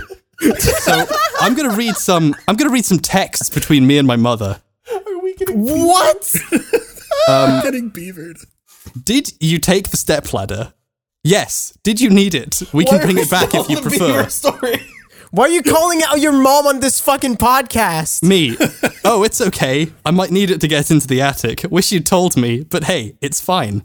so 0.59 1.05
I'm 1.39 1.55
gonna 1.55 1.75
read 1.75 1.95
some. 1.95 2.35
I'm 2.47 2.55
gonna 2.55 2.69
read 2.71 2.85
some 2.85 2.99
texts 2.99 3.49
between 3.49 3.87
me 3.87 3.97
and 3.97 4.07
my 4.07 4.15
mother. 4.15 4.61
Are 4.93 5.19
we 5.21 5.33
getting 5.35 5.63
beavered? 5.65 5.79
What? 5.87 6.35
Um, 7.27 7.49
I'm 7.51 7.63
getting 7.63 7.89
beavered. 7.89 8.37
Did 9.03 9.31
you 9.39 9.59
take 9.59 9.89
the 9.89 9.97
stepladder? 9.97 10.73
Yes. 11.23 11.77
Did 11.83 11.99
you 11.99 12.09
need 12.09 12.33
it? 12.35 12.61
We 12.73 12.85
can 12.85 13.01
bring 13.01 13.17
it 13.17 13.29
back 13.29 13.53
if 13.53 13.69
you 13.69 13.81
prefer. 13.81 14.27
Story. 14.29 14.85
Why 15.31 15.43
are 15.43 15.49
you 15.49 15.61
calling 15.61 16.01
out 16.01 16.19
your 16.19 16.31
mom 16.31 16.65
on 16.65 16.79
this 16.79 16.99
fucking 16.99 17.37
podcast? 17.37 18.23
Me. 18.23 18.57
Oh, 19.05 19.23
it's 19.23 19.39
okay. 19.39 19.91
I 20.03 20.09
might 20.09 20.31
need 20.31 20.49
it 20.49 20.59
to 20.61 20.67
get 20.67 20.89
into 20.89 21.07
the 21.07 21.21
attic. 21.21 21.63
Wish 21.69 21.91
you'd 21.91 22.07
told 22.07 22.35
me, 22.35 22.63
but 22.63 22.85
hey, 22.85 23.15
it's 23.21 23.39
fine. 23.39 23.83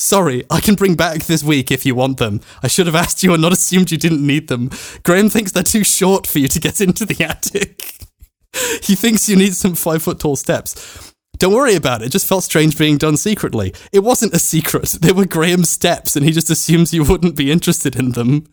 Sorry, 0.00 0.44
I 0.50 0.60
can 0.60 0.74
bring 0.74 0.96
back 0.96 1.24
this 1.24 1.44
week 1.44 1.70
if 1.70 1.86
you 1.86 1.94
want 1.94 2.18
them. 2.18 2.40
I 2.60 2.66
should 2.66 2.86
have 2.86 2.96
asked 2.96 3.22
you 3.22 3.32
and 3.32 3.40
not 3.40 3.52
assumed 3.52 3.92
you 3.92 3.98
didn't 3.98 4.26
need 4.26 4.48
them. 4.48 4.70
Graham 5.04 5.30
thinks 5.30 5.52
they're 5.52 5.62
too 5.62 5.84
short 5.84 6.26
for 6.26 6.40
you 6.40 6.48
to 6.48 6.60
get 6.60 6.80
into 6.80 7.04
the 7.04 7.24
attic. 7.24 7.94
he 8.82 8.96
thinks 8.96 9.28
you 9.28 9.36
need 9.36 9.54
some 9.54 9.76
five 9.76 10.02
foot 10.02 10.18
tall 10.18 10.34
steps. 10.34 11.14
Don't 11.38 11.54
worry 11.54 11.76
about 11.76 12.02
it. 12.02 12.06
It 12.06 12.12
just 12.12 12.26
felt 12.26 12.42
strange 12.42 12.76
being 12.76 12.98
done 12.98 13.16
secretly. 13.16 13.72
It 13.92 14.00
wasn't 14.00 14.34
a 14.34 14.40
secret. 14.40 14.98
They 15.00 15.12
were 15.12 15.24
Graham's 15.24 15.70
steps, 15.70 16.16
and 16.16 16.24
he 16.24 16.32
just 16.32 16.50
assumes 16.50 16.92
you 16.92 17.04
wouldn't 17.04 17.36
be 17.36 17.52
interested 17.52 17.94
in 17.94 18.10
them. 18.12 18.46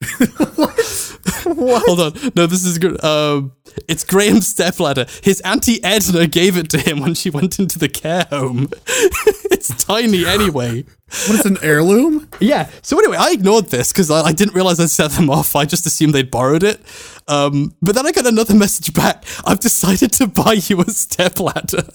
Hold 1.44 2.00
on. 2.00 2.32
No, 2.34 2.46
this 2.46 2.64
is 2.64 2.78
good. 2.78 3.02
Um, 3.04 3.52
it's 3.88 4.04
Graham's 4.04 4.46
stepladder. 4.46 5.06
His 5.22 5.40
auntie 5.42 5.82
Edna 5.82 6.26
gave 6.26 6.56
it 6.56 6.70
to 6.70 6.78
him 6.78 7.00
when 7.00 7.14
she 7.14 7.30
went 7.30 7.58
into 7.58 7.78
the 7.78 7.88
care 7.88 8.26
home. 8.30 8.68
it's 8.86 9.84
tiny 9.84 10.24
anyway. 10.24 10.84
What 11.26 11.40
is 11.40 11.46
an 11.46 11.58
heirloom? 11.62 12.28
Yeah. 12.40 12.70
So 12.82 12.98
anyway, 12.98 13.16
I 13.18 13.32
ignored 13.32 13.66
this 13.66 13.92
because 13.92 14.10
I, 14.10 14.22
I 14.22 14.32
didn't 14.32 14.54
realize 14.54 14.78
I'd 14.78 14.90
set 14.90 15.10
them 15.12 15.28
off. 15.28 15.56
I 15.56 15.64
just 15.64 15.86
assumed 15.86 16.14
they'd 16.14 16.30
borrowed 16.30 16.62
it. 16.62 16.80
Um, 17.26 17.74
but 17.82 17.94
then 17.94 18.06
I 18.06 18.12
got 18.12 18.26
another 18.26 18.54
message 18.54 18.94
back. 18.94 19.24
I've 19.44 19.60
decided 19.60 20.12
to 20.14 20.26
buy 20.26 20.54
you 20.54 20.80
a 20.80 20.84
stepladder. 20.90 21.82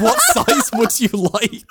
what 0.00 0.20
size 0.32 0.70
would 0.74 1.00
you 1.00 1.08
like? 1.08 1.64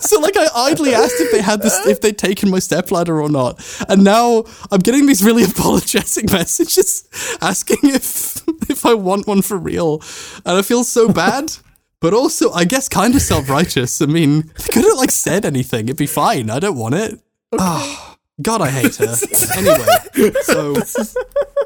So 0.00 0.20
like 0.20 0.36
I 0.36 0.46
idly 0.54 0.94
asked 0.94 1.14
if 1.18 1.32
they 1.32 1.42
had 1.42 1.62
this 1.62 1.86
if 1.86 2.00
they'd 2.00 2.16
taken 2.16 2.50
my 2.50 2.58
stepladder 2.58 3.20
or 3.20 3.28
not. 3.28 3.64
And 3.88 4.04
now 4.04 4.44
I'm 4.70 4.80
getting 4.80 5.06
these 5.06 5.22
really 5.22 5.44
apologetic 5.50 6.30
messages 6.30 7.08
asking 7.40 7.78
if 7.82 8.42
if 8.70 8.86
I 8.86 8.94
want 8.94 9.26
one 9.26 9.42
for 9.42 9.56
real. 9.56 10.02
And 10.44 10.58
I 10.58 10.62
feel 10.62 10.84
so 10.84 11.08
bad. 11.12 11.52
But 11.98 12.12
also, 12.12 12.52
I 12.52 12.64
guess, 12.64 12.90
kind 12.90 13.14
of 13.14 13.22
self-righteous. 13.22 14.02
I 14.02 14.06
mean, 14.06 14.52
they 14.58 14.72
could 14.72 14.84
have 14.84 14.98
like 14.98 15.10
said 15.10 15.46
anything; 15.46 15.86
it'd 15.86 15.96
be 15.96 16.06
fine. 16.06 16.50
I 16.50 16.58
don't 16.58 16.76
want 16.76 16.94
it. 16.94 17.18
Ah, 17.58 18.16
God, 18.42 18.60
I 18.60 18.68
hate 18.68 18.96
her. 18.96 19.16
anyway, 19.56 20.32
so 20.42 20.76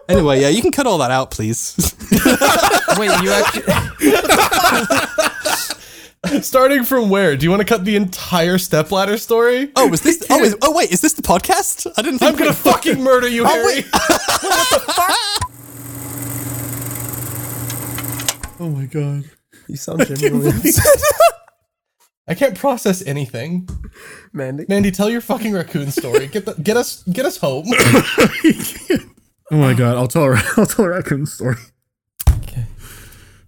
anyway, 0.09 0.41
yeah, 0.41 0.49
you 0.49 0.63
can 0.63 0.71
cut 0.71 0.87
all 0.87 0.99
that 0.99 1.11
out, 1.11 1.33
please. 1.33 1.75
Wait, 2.97 3.11
you 3.23 3.33
actually? 3.33 3.65
Starting 6.43 6.85
from 6.85 7.09
where? 7.09 7.37
Do 7.37 7.45
you 7.45 7.51
want 7.51 7.61
to 7.61 7.67
cut 7.67 7.85
the 7.85 7.97
entire 7.97 8.59
stepladder 8.59 9.17
story? 9.17 9.73
Oh, 9.75 9.89
was 9.89 10.03
this? 10.03 10.25
Oh, 10.29 10.43
is, 10.43 10.57
oh, 10.63 10.75
wait, 10.75 10.93
is 10.93 11.01
this 11.01 11.15
the 11.15 11.23
podcast? 11.23 11.87
I 11.97 12.03
didn't 12.03 12.19
think. 12.19 12.33
I'm 12.33 12.39
gonna 12.39 12.51
we- 12.51 12.55
fucking 12.73 13.03
murder 13.03 13.29
you, 13.29 13.45
oh, 13.45 13.49
Harry. 13.49 13.85
Oh 18.63 18.69
my 18.69 18.85
god. 18.85 19.25
You 19.69 19.77
sound 19.77 20.07
genuine. 20.07 20.53
I 22.29 22.35
can't 22.35 22.59
process 22.59 23.03
anything. 23.07 23.67
Mandy. 24.35 24.67
Mandy, 24.69 24.91
tell 24.91 25.09
your 25.09 25.23
fucking 25.23 25.55
raccoon 25.55 25.91
story. 25.91 26.27
Get 26.27 26.45
the, 26.45 26.53
get 26.63 26.77
us 26.77 27.03
get 27.05 27.25
us 27.25 27.39
home. 27.39 27.65
Oh 29.51 29.57
my 29.57 29.73
god, 29.73 29.97
I'll 29.97 30.09
tell 30.09 30.25
her. 30.25 30.37
I'll 30.59 30.67
tell 30.67 30.85
a 30.85 30.91
raccoon 30.91 31.25
story. 31.25 31.57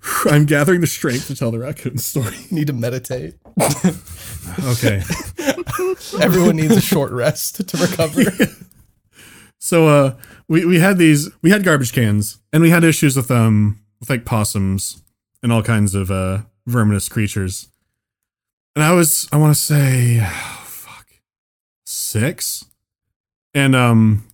I'm 0.27 0.47
gathering 0.47 0.81
the 0.81 0.87
strength 0.87 1.27
to 1.29 1.37
tell 1.37 1.51
the 1.51 1.59
raccoon 1.59 1.99
story. 1.99 2.37
Need 2.51 2.69
to 2.69 2.73
meditate. 2.73 3.35
Okay. 4.65 5.03
Everyone 6.21 6.57
needs 6.57 6.77
a 6.77 6.81
short 6.81 7.12
rest 7.12 7.69
to 7.69 7.77
recover. 7.77 8.25
So 9.59 9.87
uh 9.87 10.15
we, 10.49 10.65
we 10.65 10.81
had 10.81 10.99
these 10.99 11.31
we 11.43 11.51
had 11.51 11.65
garbage 11.65 11.93
cans 11.93 12.38
and 12.53 12.62
we 12.62 12.71
had 12.71 12.83
issues 12.85 13.17
with 13.17 13.31
um 13.31 13.81
with 14.01 14.11
like 14.11 14.25
possums 14.25 15.03
and 15.43 15.53
all 15.53 15.62
kinds 15.62 15.95
of 15.95 16.11
uh 16.11 16.43
verminous 16.67 17.09
creatures. 17.09 17.69
And 18.75 18.85
I 18.85 18.93
was 18.93 19.29
I 19.33 19.37
want 19.37 19.55
to 19.55 19.61
say 19.61 20.21
oh, 20.21 20.62
fuck 20.65 21.07
6 21.87 22.65
and 23.55 23.77
um 23.77 24.27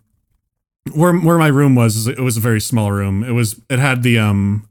where 0.94 1.14
where 1.14 1.38
my 1.38 1.48
room 1.48 1.74
was 1.74 2.06
it 2.06 2.20
was 2.20 2.38
a 2.38 2.40
very 2.40 2.60
small 2.60 2.90
room. 2.90 3.22
It 3.22 3.32
was 3.32 3.60
it 3.68 3.78
had 3.78 4.02
the 4.02 4.18
um 4.18 4.68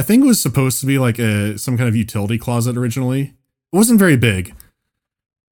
I 0.00 0.02
think 0.02 0.24
it 0.24 0.26
was 0.26 0.40
supposed 0.40 0.80
to 0.80 0.86
be 0.86 0.98
like 0.98 1.18
a 1.18 1.58
some 1.58 1.76
kind 1.76 1.88
of 1.88 1.94
utility 1.94 2.38
closet 2.38 2.76
originally. 2.76 3.34
It 3.72 3.76
wasn't 3.76 3.98
very 3.98 4.16
big. 4.16 4.54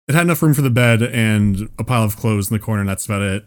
It 0.08 0.14
had 0.14 0.22
enough 0.22 0.42
room 0.42 0.54
for 0.54 0.62
the 0.62 0.70
bed 0.70 1.02
and 1.02 1.68
a 1.78 1.84
pile 1.84 2.02
of 2.04 2.16
clothes 2.16 2.50
in 2.50 2.54
the 2.54 2.62
corner 2.62 2.80
and 2.80 2.88
that's 2.88 3.04
about 3.04 3.20
it 3.20 3.44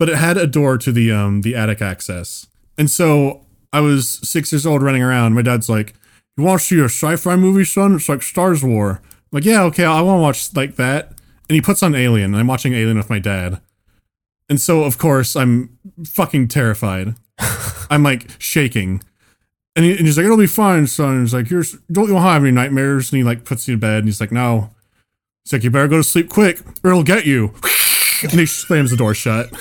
but 0.00 0.08
it 0.08 0.16
had 0.16 0.38
a 0.38 0.46
door 0.46 0.78
to 0.78 0.90
the 0.90 1.12
um 1.12 1.42
the 1.42 1.54
attic 1.54 1.80
access. 1.82 2.48
And 2.76 2.90
so 2.90 3.46
I 3.72 3.80
was 3.80 4.18
six 4.28 4.50
years 4.50 4.66
old 4.66 4.82
running 4.82 5.02
around. 5.02 5.34
My 5.34 5.42
dad's 5.42 5.68
like, 5.68 5.94
"You 6.36 6.44
want 6.44 6.60
to 6.62 6.66
see 6.66 6.80
a 6.80 6.84
sci-fi 6.86 7.36
movie, 7.36 7.64
son? 7.64 7.94
It's 7.94 8.08
like 8.08 8.22
Stars 8.22 8.64
War." 8.64 9.02
I'm 9.02 9.36
like, 9.36 9.44
yeah, 9.44 9.62
okay, 9.64 9.84
I 9.84 10.00
want 10.00 10.18
to 10.18 10.22
watch 10.22 10.56
like 10.56 10.76
that. 10.76 11.10
And 11.48 11.54
he 11.54 11.60
puts 11.60 11.82
on 11.82 11.94
Alien, 11.94 12.32
and 12.32 12.36
I'm 12.40 12.46
watching 12.46 12.72
Alien 12.72 12.96
with 12.96 13.10
my 13.10 13.18
dad. 13.18 13.60
And 14.48 14.58
so 14.58 14.84
of 14.84 14.96
course 14.96 15.36
I'm 15.36 15.78
fucking 16.04 16.48
terrified. 16.48 17.14
I'm 17.90 18.02
like 18.02 18.30
shaking. 18.38 19.02
And, 19.76 19.84
he, 19.84 19.92
and 19.92 20.00
he's 20.00 20.16
like, 20.16 20.24
"It'll 20.24 20.36
be 20.36 20.46
fine, 20.46 20.86
son." 20.86 21.20
He's 21.20 21.34
like, 21.34 21.50
"You're 21.50 21.64
don't 21.90 22.08
you 22.08 22.16
have 22.16 22.42
any 22.42 22.50
nightmares?" 22.50 23.12
And 23.12 23.18
he 23.18 23.24
like 23.24 23.44
puts 23.44 23.68
you 23.68 23.74
to 23.74 23.80
bed, 23.80 23.98
and 23.98 24.06
he's 24.06 24.20
like, 24.20 24.32
"No." 24.32 24.70
He's 25.44 25.52
like, 25.52 25.62
"You 25.64 25.70
better 25.70 25.88
go 25.88 25.98
to 25.98 26.04
sleep 26.04 26.28
quick, 26.28 26.60
or 26.82 26.90
it'll 26.90 27.02
get 27.02 27.26
you." 27.26 27.54
and 28.22 28.32
he 28.32 28.46
slams 28.46 28.90
the 28.90 28.96
door 28.96 29.14
shut. 29.14 29.48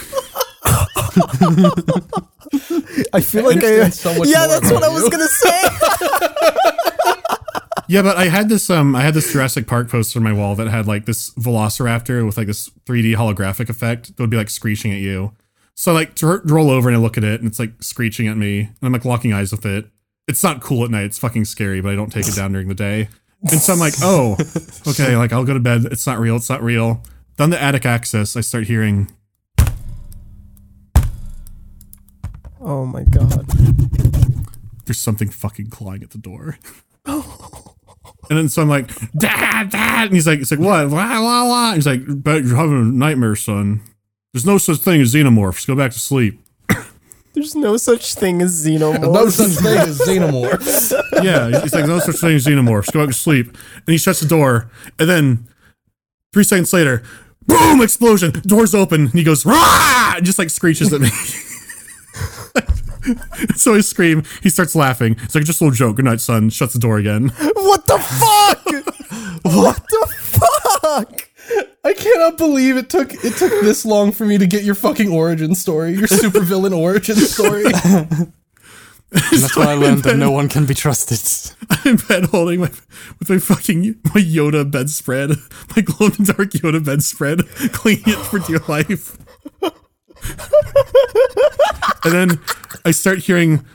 I 3.14 3.22
feel 3.22 3.46
like 3.46 3.58
I. 3.58 3.82
understand 3.82 3.94
so 3.94 4.18
much 4.18 4.28
yeah, 4.28 4.40
more 4.40 4.48
that's 4.48 4.72
what 4.72 4.84
about 4.84 4.92
I 4.92 4.94
was 4.94 5.10
gonna 5.10 5.28
say. 5.28 5.68
Yeah, 7.90 8.04
but 8.04 8.18
I 8.18 8.26
had 8.26 8.50
this 8.50 8.70
um 8.70 8.96
I 8.96 9.02
had 9.02 9.16
this 9.16 9.34
Jurassic 9.34 9.66
Park 9.66 9.90
poster 9.90 10.20
on 10.20 10.24
my 10.24 10.32
wall 10.32 10.54
that 10.56 10.68
had 10.68 10.86
like 10.86 11.06
this 11.08 11.32
Velociraptor 11.32 12.24
with 12.24 12.38
like 12.38 12.46
this 12.46 12.70
3D 12.86 13.16
holographic 13.16 13.68
effect 13.68 14.16
that 14.16 14.20
would 14.22 14.30
be 14.30 14.38
like 14.38 14.52
screeching 14.52 14.92
at 14.94 15.00
you. 15.00 15.34
So 15.74 15.94
I, 15.94 15.96
like 15.96 16.14
to 16.16 16.40
roll 16.46 16.70
over 16.70 16.88
and 16.88 16.96
I 16.96 17.00
look 17.00 17.18
at 17.18 17.24
it 17.24 17.42
and 17.42 17.50
it's 17.50 17.58
like 17.58 17.82
screeching 17.82 18.28
at 18.28 18.38
me 18.38 18.60
and 18.60 18.78
I'm 18.84 18.94
like 18.94 19.06
locking 19.06 19.34
eyes 19.34 19.52
with 19.52 19.66
it. 19.66 19.90
It's 20.30 20.44
not 20.44 20.62
cool 20.62 20.86
at 20.86 20.92
night. 20.92 21.06
It's 21.06 21.18
fucking 21.18 21.46
scary, 21.46 21.82
but 21.82 21.92
I 21.92 21.96
don't 21.96 22.12
take 22.12 22.28
it 22.28 22.36
down 22.36 22.52
during 22.52 22.68
the 22.68 22.76
day. 22.76 23.10
And 23.42 23.60
so 23.60 23.74
I'm 23.74 23.80
like, 23.80 23.96
oh, 24.02 24.38
okay, 24.88 25.16
like 25.16 25.34
I'll 25.34 25.44
go 25.44 25.56
to 25.56 25.60
bed. 25.60 25.86
It's 25.86 26.06
not 26.06 26.20
real. 26.20 26.36
It's 26.36 26.50
not 26.50 26.62
real. 26.62 27.02
Then 27.38 27.50
the 27.50 27.62
attic 27.62 27.86
access, 27.86 28.36
I 28.36 28.42
start 28.42 28.66
hearing 28.66 29.12
oh 32.62 32.86
my 32.86 33.04
god. 33.06 33.48
there's 34.86 35.00
something 35.00 35.30
fucking 35.30 35.72
clawing 35.72 36.04
at 36.04 36.12
the 36.12 36.18
door. 36.20 36.60
and 37.06 37.24
then 38.30 38.50
so 38.50 38.62
I'm 38.62 38.70
like, 38.70 38.88
Dad, 39.18 39.72
Dad, 39.72 40.06
and 40.06 40.14
he's 40.14 40.28
like, 40.28 40.40
it's 40.42 40.52
like 40.52 40.60
what? 40.60 40.90
Wah, 40.90 41.22
wah, 41.22 41.48
wah. 41.48 41.74
He's 41.74 41.88
like, 41.88 42.02
but 42.06 42.44
you're 42.44 42.56
having 42.56 42.80
a 42.80 42.84
nightmare, 42.84 43.36
son. 43.36 43.82
There's 44.32 44.46
no 44.46 44.60
such 44.60 44.78
thing 44.78 45.02
as 45.02 45.14
xenomorphs. 45.14 45.66
Go 45.66 45.76
back 45.76 45.92
to 45.92 46.00
sleep. 46.00 46.40
There's 47.34 47.56
no 47.56 47.78
such 47.78 48.16
thing 48.16 48.42
as 48.42 48.66
xenomorphs. 48.66 49.14
No 49.14 49.30
such 49.30 49.52
thing 49.64 49.78
as 49.78 50.00
xenomorphs. 50.00 50.94
Yeah, 51.24 51.62
he's 51.62 51.74
like, 51.74 51.86
no 51.86 52.00
such 52.00 52.16
thing 52.18 52.36
as 52.36 52.46
xenomorphs. 52.46 52.92
Go 52.94 53.00
back 53.02 53.10
to 53.10 53.14
sleep. 53.20 53.48
And 53.48 53.88
he 53.88 53.98
shuts 53.98 54.20
the 54.22 54.28
door. 54.28 54.70
And 54.98 55.10
then 55.10 55.48
three 56.34 56.44
seconds 56.44 56.74
later, 56.74 57.04
boom, 57.46 57.82
explosion. 57.82 58.32
Doors 58.46 58.74
open. 58.74 59.02
And 59.02 59.14
he 59.14 59.24
goes, 59.24 59.46
rah! 59.46 60.14
And 60.16 60.26
just 60.26 60.40
like 60.40 60.50
screeches 60.50 60.92
at 60.94 61.02
me. 61.02 61.10
so 63.56 63.76
I 63.76 63.82
scream. 63.82 64.24
He 64.42 64.50
starts 64.50 64.76
laughing. 64.76 65.18
It's 65.24 65.36
like, 65.36 65.44
just 65.44 65.62
a 65.62 65.66
little 65.66 65.76
joke. 65.76 65.98
Good 65.98 66.06
night, 66.06 66.22
son. 66.22 66.50
Shuts 66.50 66.74
the 66.74 66.80
door 66.80 66.98
again. 66.98 67.30
What 67.30 67.86
the 67.86 68.00
fuck? 68.00 68.66
what 69.44 69.86
the 69.88 70.08
fuck? 70.18 71.29
I 71.84 71.94
cannot 71.94 72.38
believe 72.38 72.78
it 72.78 72.90
took 72.90 73.14
it 73.14 73.36
took 73.38 73.52
this 73.62 73.86
long 73.86 74.12
for 74.12 74.26
me 74.26 74.38
to 74.38 74.46
get 74.46 74.64
your 74.64 74.76
fucking 74.76 75.12
origin 75.12 75.56
story, 75.56 75.94
your 75.94 76.08
supervillain 76.08 76.78
origin 76.78 77.16
story. 77.16 77.64
That's 79.12 79.58
when 79.58 79.68
I 79.68 79.74
learned 79.74 80.04
that 80.04 80.18
no 80.18 80.30
one 80.30 80.50
can 80.50 80.66
be 80.66 80.76
trusted. 80.76 81.20
I'm 81.70 81.94
in 81.94 81.96
bed 82.08 82.26
holding 82.26 82.60
my 82.60 82.70
with 83.18 83.30
my 83.30 83.40
fucking 83.40 83.82
my 84.06 84.22
Yoda 84.22 84.70
bedspread, 84.70 85.32
my 85.76 85.82
glow 85.82 86.08
in 86.08 86.24
the 86.24 86.34
dark 86.34 86.52
Yoda 86.52 86.84
bedspread, 86.84 87.48
cleaning 87.74 88.04
it 88.06 88.18
for 88.18 88.40
dear 88.40 88.60
life. 88.68 89.18
and 92.04 92.14
then 92.14 92.40
I 92.86 92.92
start 92.92 93.20
hearing 93.20 93.66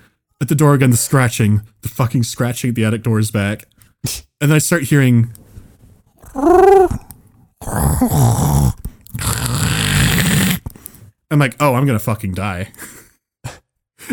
at 0.40 0.48
the 0.48 0.54
door 0.54 0.74
again 0.74 0.90
the 0.90 0.96
scratching, 0.96 1.62
the 1.82 1.88
fucking 1.88 2.22
scratching 2.22 2.70
at 2.70 2.76
the 2.76 2.84
attic 2.84 3.02
doors 3.02 3.30
back, 3.30 3.64
and 4.04 4.50
then 4.50 4.52
I 4.52 4.58
start 4.58 4.84
hearing. 4.84 5.32
I'm 11.30 11.38
like, 11.38 11.56
oh, 11.60 11.74
I'm 11.74 11.86
gonna 11.86 11.98
fucking 11.98 12.34
die. 12.34 12.72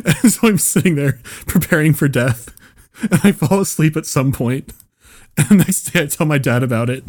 And 0.06 0.32
so 0.32 0.48
I'm 0.48 0.58
sitting 0.58 0.96
there 0.96 1.20
preparing 1.48 1.94
for 1.94 2.08
death. 2.08 2.56
And 3.02 3.20
I 3.26 3.34
fall 3.34 3.60
asleep 3.60 3.98
at 3.98 4.06
some 4.06 4.32
point. 4.32 4.72
And 5.36 5.48
the 5.50 5.56
next 5.56 5.92
day 5.92 6.04
I 6.04 6.06
tell 6.06 6.26
my 6.26 6.38
dad 6.38 6.64
about 6.64 6.90
it. 6.90 7.04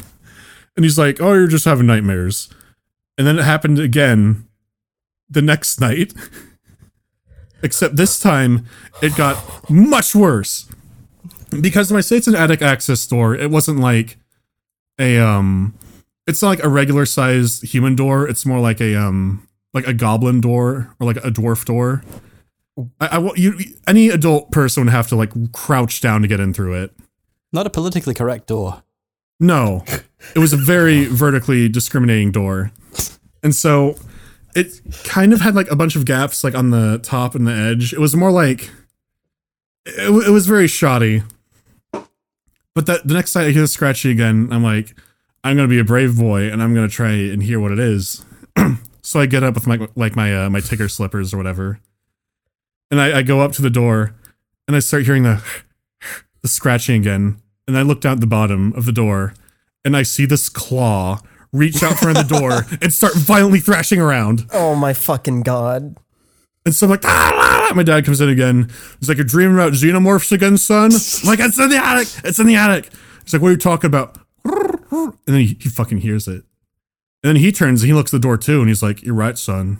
And 0.76 0.84
he's 0.84 0.98
like, 0.98 1.20
Oh, 1.20 1.32
you're 1.32 1.46
just 1.46 1.64
having 1.64 1.86
nightmares. 1.86 2.48
And 3.16 3.24
then 3.24 3.38
it 3.38 3.44
happened 3.44 3.78
again 3.78 4.48
the 5.30 5.42
next 5.42 5.80
night. 5.80 6.12
Except 7.62 7.94
this 7.94 8.18
time 8.18 8.66
it 9.00 9.14
got 9.16 9.70
much 9.70 10.12
worse. 10.12 10.68
because 11.60 11.92
when 11.92 11.98
I 11.98 12.00
say 12.00 12.16
it's 12.16 12.26
an 12.26 12.34
attic 12.34 12.62
access 12.62 13.06
door, 13.06 13.36
it 13.36 13.50
wasn't 13.50 13.78
like 13.78 14.18
a 14.98 15.18
um 15.18 15.74
it's 16.26 16.42
not 16.42 16.48
like 16.48 16.64
a 16.64 16.68
regular 16.68 17.06
sized 17.06 17.64
human 17.64 17.96
door. 17.96 18.28
It's 18.28 18.46
more 18.46 18.60
like 18.60 18.80
a 18.80 18.94
um 18.94 19.46
like 19.74 19.86
a 19.86 19.94
goblin 19.94 20.40
door 20.40 20.94
or 21.00 21.06
like 21.06 21.16
a 21.18 21.30
dwarf 21.30 21.64
door. 21.64 22.02
I, 23.00 23.18
I 23.18 23.34
you 23.34 23.58
any 23.86 24.08
adult 24.08 24.50
person 24.50 24.84
would 24.84 24.92
have 24.92 25.08
to 25.08 25.16
like 25.16 25.52
crouch 25.52 26.00
down 26.00 26.22
to 26.22 26.28
get 26.28 26.40
in 26.40 26.54
through 26.54 26.82
it. 26.82 26.94
Not 27.52 27.66
a 27.66 27.70
politically 27.70 28.14
correct 28.14 28.46
door. 28.46 28.82
No, 29.40 29.84
it 30.34 30.38
was 30.38 30.52
a 30.52 30.56
very 30.56 31.04
vertically 31.10 31.68
discriminating 31.68 32.32
door, 32.32 32.70
and 33.42 33.54
so 33.54 33.96
it 34.54 34.80
kind 35.04 35.32
of 35.32 35.40
had 35.40 35.54
like 35.54 35.70
a 35.70 35.76
bunch 35.76 35.96
of 35.96 36.04
gaps 36.04 36.44
like 36.44 36.54
on 36.54 36.70
the 36.70 36.98
top 37.02 37.34
and 37.34 37.46
the 37.46 37.52
edge. 37.52 37.92
It 37.92 37.98
was 37.98 38.14
more 38.14 38.30
like 38.30 38.70
it, 39.84 40.28
it 40.28 40.30
was 40.30 40.46
very 40.46 40.68
shoddy. 40.68 41.22
But 42.74 42.86
that 42.86 43.06
the 43.06 43.12
next 43.12 43.34
time 43.34 43.46
I 43.46 43.50
hear 43.50 43.60
the 43.60 43.68
scratchy 43.68 44.10
again, 44.10 44.48
I'm 44.50 44.62
like, 44.62 44.94
I'm 45.44 45.56
gonna 45.56 45.68
be 45.68 45.78
a 45.78 45.84
brave 45.84 46.18
boy 46.18 46.50
and 46.50 46.62
I'm 46.62 46.74
gonna 46.74 46.88
try 46.88 47.12
and 47.12 47.42
hear 47.42 47.60
what 47.60 47.72
it 47.72 47.78
is. 47.78 48.24
so 49.02 49.20
I 49.20 49.26
get 49.26 49.42
up 49.42 49.54
with 49.54 49.66
my 49.66 49.88
like 49.94 50.16
my 50.16 50.44
uh, 50.44 50.50
my 50.50 50.60
Tigger 50.60 50.90
slippers 50.90 51.34
or 51.34 51.36
whatever, 51.36 51.80
and 52.90 53.00
I, 53.00 53.18
I 53.18 53.22
go 53.22 53.40
up 53.40 53.52
to 53.52 53.62
the 53.62 53.70
door 53.70 54.14
and 54.66 54.76
I 54.76 54.80
start 54.80 55.04
hearing 55.04 55.22
the 55.24 55.42
the 56.42 56.48
scratching 56.48 57.00
again. 57.00 57.38
And 57.68 57.78
I 57.78 57.82
look 57.82 58.00
down 58.00 58.14
at 58.14 58.20
the 58.20 58.26
bottom 58.26 58.72
of 58.72 58.86
the 58.86 58.92
door 58.92 59.34
and 59.84 59.96
I 59.96 60.02
see 60.02 60.26
this 60.26 60.48
claw 60.48 61.20
reach 61.52 61.82
out 61.82 61.96
from 61.96 62.14
the 62.14 62.22
door 62.24 62.66
and 62.82 62.92
start 62.92 63.14
violently 63.14 63.60
thrashing 63.60 64.00
around. 64.00 64.46
Oh 64.52 64.74
my 64.74 64.92
fucking 64.92 65.42
god. 65.42 65.96
And 66.64 66.74
so 66.74 66.86
I'm 66.86 66.90
like, 66.90 67.04
ah." 67.04 67.72
my 67.74 67.82
dad 67.82 68.04
comes 68.04 68.20
in 68.20 68.28
again. 68.28 68.70
He's 68.98 69.08
like, 69.08 69.18
You're 69.18 69.26
dreaming 69.26 69.54
about 69.54 69.72
xenomorphs 69.72 70.32
again, 70.32 70.58
son? 70.58 70.92
I'm 70.92 71.28
like, 71.28 71.40
it's 71.40 71.58
in 71.58 71.70
the 71.70 71.82
attic. 71.82 72.08
It's 72.24 72.38
in 72.38 72.46
the 72.46 72.56
attic. 72.56 72.90
He's 73.24 73.32
like, 73.32 73.42
What 73.42 73.48
are 73.48 73.52
you 73.52 73.56
talking 73.56 73.88
about? 73.88 74.18
And 74.92 75.18
then 75.26 75.40
he, 75.40 75.56
he 75.60 75.68
fucking 75.68 75.98
hears 75.98 76.28
it. 76.28 76.44
And 77.22 77.30
then 77.30 77.36
he 77.36 77.52
turns 77.52 77.82
and 77.82 77.88
he 77.88 77.94
looks 77.94 78.12
at 78.12 78.20
the 78.20 78.22
door 78.22 78.36
too 78.36 78.60
and 78.60 78.68
he's 78.68 78.82
like, 78.82 79.02
You're 79.02 79.14
right, 79.14 79.38
son. 79.38 79.78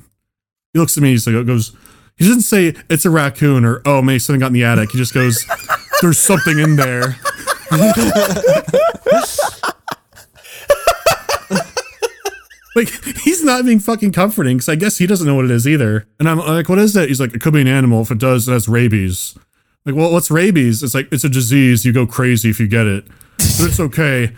He 0.73 0.79
looks 0.79 0.97
at 0.97 1.03
me, 1.03 1.11
he's 1.11 1.27
like, 1.27 1.47
goes, 1.47 1.77
he 2.17 2.25
doesn't 2.25 2.43
say 2.43 2.75
it's 2.89 3.05
a 3.05 3.11
raccoon 3.11 3.65
or 3.65 3.83
oh 3.85 4.01
maybe 4.01 4.19
something 4.19 4.41
got 4.41 4.49
in 4.49 4.53
the 4.55 4.65
attic. 4.65 4.91
He 4.91 4.99
just 4.99 5.15
goes, 5.15 5.45
There's 6.01 6.19
something 6.19 6.59
in 6.59 6.77
there. 6.77 7.17
like 12.75 12.89
he's 13.21 13.45
not 13.45 13.65
being 13.65 13.81
fucking 13.81 14.13
comforting 14.13 14.57
because 14.57 14.69
I 14.69 14.77
guess 14.77 14.99
he 14.99 15.07
doesn't 15.07 15.27
know 15.27 15.35
what 15.35 15.45
it 15.45 15.51
is 15.51 15.67
either. 15.67 16.07
And 16.19 16.29
I'm 16.29 16.39
like, 16.39 16.69
what 16.69 16.79
is 16.79 16.95
that? 16.95 17.09
He's 17.09 17.21
like, 17.21 17.35
it 17.35 17.41
could 17.41 17.53
be 17.53 17.61
an 17.61 17.69
animal. 17.69 18.03
If 18.03 18.11
it 18.11 18.19
does, 18.19 18.49
it 18.49 18.53
has 18.53 18.69
rabies. 18.69 19.37
Like, 19.85 19.95
well, 19.95 20.13
what's 20.13 20.31
rabies? 20.31 20.83
It's 20.83 20.95
like 20.95 21.09
it's 21.13 21.25
a 21.25 21.29
disease. 21.29 21.85
You 21.85 21.93
go 21.93 22.07
crazy 22.07 22.51
if 22.51 22.61
you 22.61 22.69
get 22.69 22.87
it, 22.87 23.05
but 23.39 23.69
it's 23.69 23.81
okay. 23.81 24.33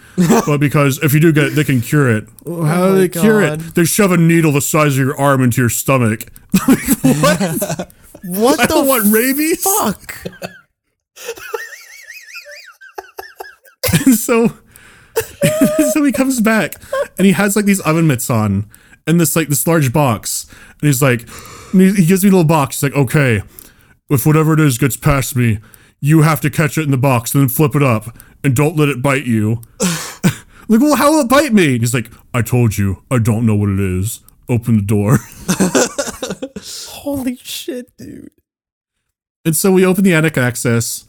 but 0.47 0.59
because 0.59 1.03
if 1.03 1.13
you 1.13 1.21
do 1.21 1.33
get 1.33 1.45
it, 1.45 1.51
they 1.51 1.65
can 1.65 1.81
cure 1.81 2.15
it. 2.17 2.25
Well, 2.45 2.59
oh, 2.61 2.65
How 2.65 2.83
oh 2.85 2.89
do 2.89 2.93
my 2.95 3.01
they 3.01 3.09
cure 3.09 3.43
it? 3.43 3.57
They 3.75 3.85
shove 3.85 4.13
a 4.13 4.17
needle 4.17 4.53
the 4.53 4.61
size 4.61 4.99
of 4.99 5.05
your 5.05 5.19
arm 5.19 5.43
into 5.43 5.61
your 5.61 5.71
stomach. 5.71 6.27
Like, 6.69 6.89
what? 7.03 7.93
What 8.25 8.61
I 8.61 8.67
the 8.67 8.75
don't 8.75 8.89
want 8.89 9.13
rabies. 9.13 9.63
fuck? 9.63 10.27
And 14.07 14.17
so, 14.17 14.49
so 15.93 16.03
he 16.03 16.11
comes 16.11 16.41
back 16.41 16.75
and 17.17 17.27
he 17.27 17.33
has 17.33 17.55
like 17.55 17.65
these 17.65 17.81
oven 17.81 18.07
mitts 18.07 18.29
on 18.29 18.69
and 19.07 19.21
this 19.21 19.37
like 19.37 19.49
this 19.49 19.67
large 19.67 19.93
box. 19.93 20.47
And 20.81 20.89
he's 20.89 21.01
like, 21.03 21.29
and 21.73 21.81
he, 21.81 21.93
he 21.95 22.07
gives 22.07 22.25
me 22.25 22.31
a 22.31 22.33
little 22.33 22.45
box. 22.49 22.81
He's 22.81 22.91
like, 22.91 22.99
okay, 22.99 23.43
if 24.11 24.27
whatever 24.27 24.55
it 24.55 24.61
is 24.61 24.79
gets 24.79 24.97
past 24.97 25.37
me, 25.37 25.61
you 26.01 26.23
have 26.23 26.41
to 26.41 26.51
catch 26.51 26.77
it 26.77 26.83
in 26.83 26.91
the 26.91 26.99
box 26.99 27.35
and 27.35 27.43
then 27.43 27.49
flip 27.49 27.77
it 27.77 27.83
up 27.83 28.17
and 28.45 28.55
don't 28.55 28.77
let 28.77 28.89
it 28.89 29.03
bite 29.03 29.25
you. 29.25 29.63
like, 30.69 30.81
well, 30.81 30.97
how 30.97 31.11
will 31.11 31.23
it 31.23 31.29
bite 31.29 31.53
me? 31.53 31.73
And 31.73 31.81
he's 31.81 31.95
like, 31.95 32.11
I 32.33 32.43
told 32.43 32.79
you, 32.79 33.03
I 33.11 33.19
don't 33.19 33.47
know 33.47 33.57
what 33.57 33.71
it 33.71 33.81
is. 33.81 34.21
Open 34.49 34.77
the 34.77 34.83
door. 34.83 35.19
Holy 36.61 37.37
shit, 37.37 37.97
dude. 37.97 38.31
And 39.45 39.57
so 39.57 39.73
we 39.73 39.85
open 39.85 40.05
the 40.05 40.15
attic 40.15 40.39
access 40.39 41.07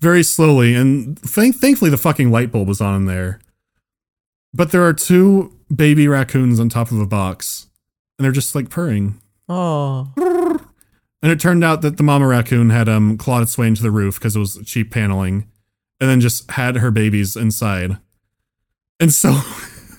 very 0.00 0.22
slowly, 0.22 0.74
and 0.74 1.18
thank- 1.18 1.56
thankfully 1.56 1.90
the 1.90 1.98
fucking 1.98 2.30
light 2.30 2.50
bulb 2.50 2.68
was 2.68 2.80
on 2.80 2.94
in 2.94 3.04
there. 3.06 3.40
But 4.52 4.72
there 4.72 4.84
are 4.84 4.92
two 4.92 5.54
baby 5.74 6.08
raccoons 6.08 6.58
on 6.58 6.68
top 6.68 6.90
of 6.90 6.98
a 6.98 7.06
box, 7.06 7.68
and 8.18 8.24
they're 8.24 8.32
just 8.32 8.54
like 8.54 8.70
purring. 8.70 9.20
Oh. 9.48 10.10
And 11.22 11.30
it 11.30 11.38
turned 11.38 11.62
out 11.62 11.82
that 11.82 11.98
the 11.98 12.02
mama 12.02 12.26
raccoon 12.26 12.70
had 12.70 12.88
um 12.88 13.18
clawed 13.18 13.42
its 13.42 13.58
way 13.58 13.66
into 13.66 13.82
the 13.82 13.90
roof 13.90 14.18
because 14.18 14.36
it 14.36 14.40
was 14.40 14.58
cheap 14.64 14.90
paneling, 14.90 15.46
and 16.00 16.08
then 16.08 16.20
just 16.20 16.50
had 16.52 16.76
her 16.76 16.90
babies 16.90 17.36
inside. 17.36 17.98
And 18.98 19.12
so, 19.12 19.40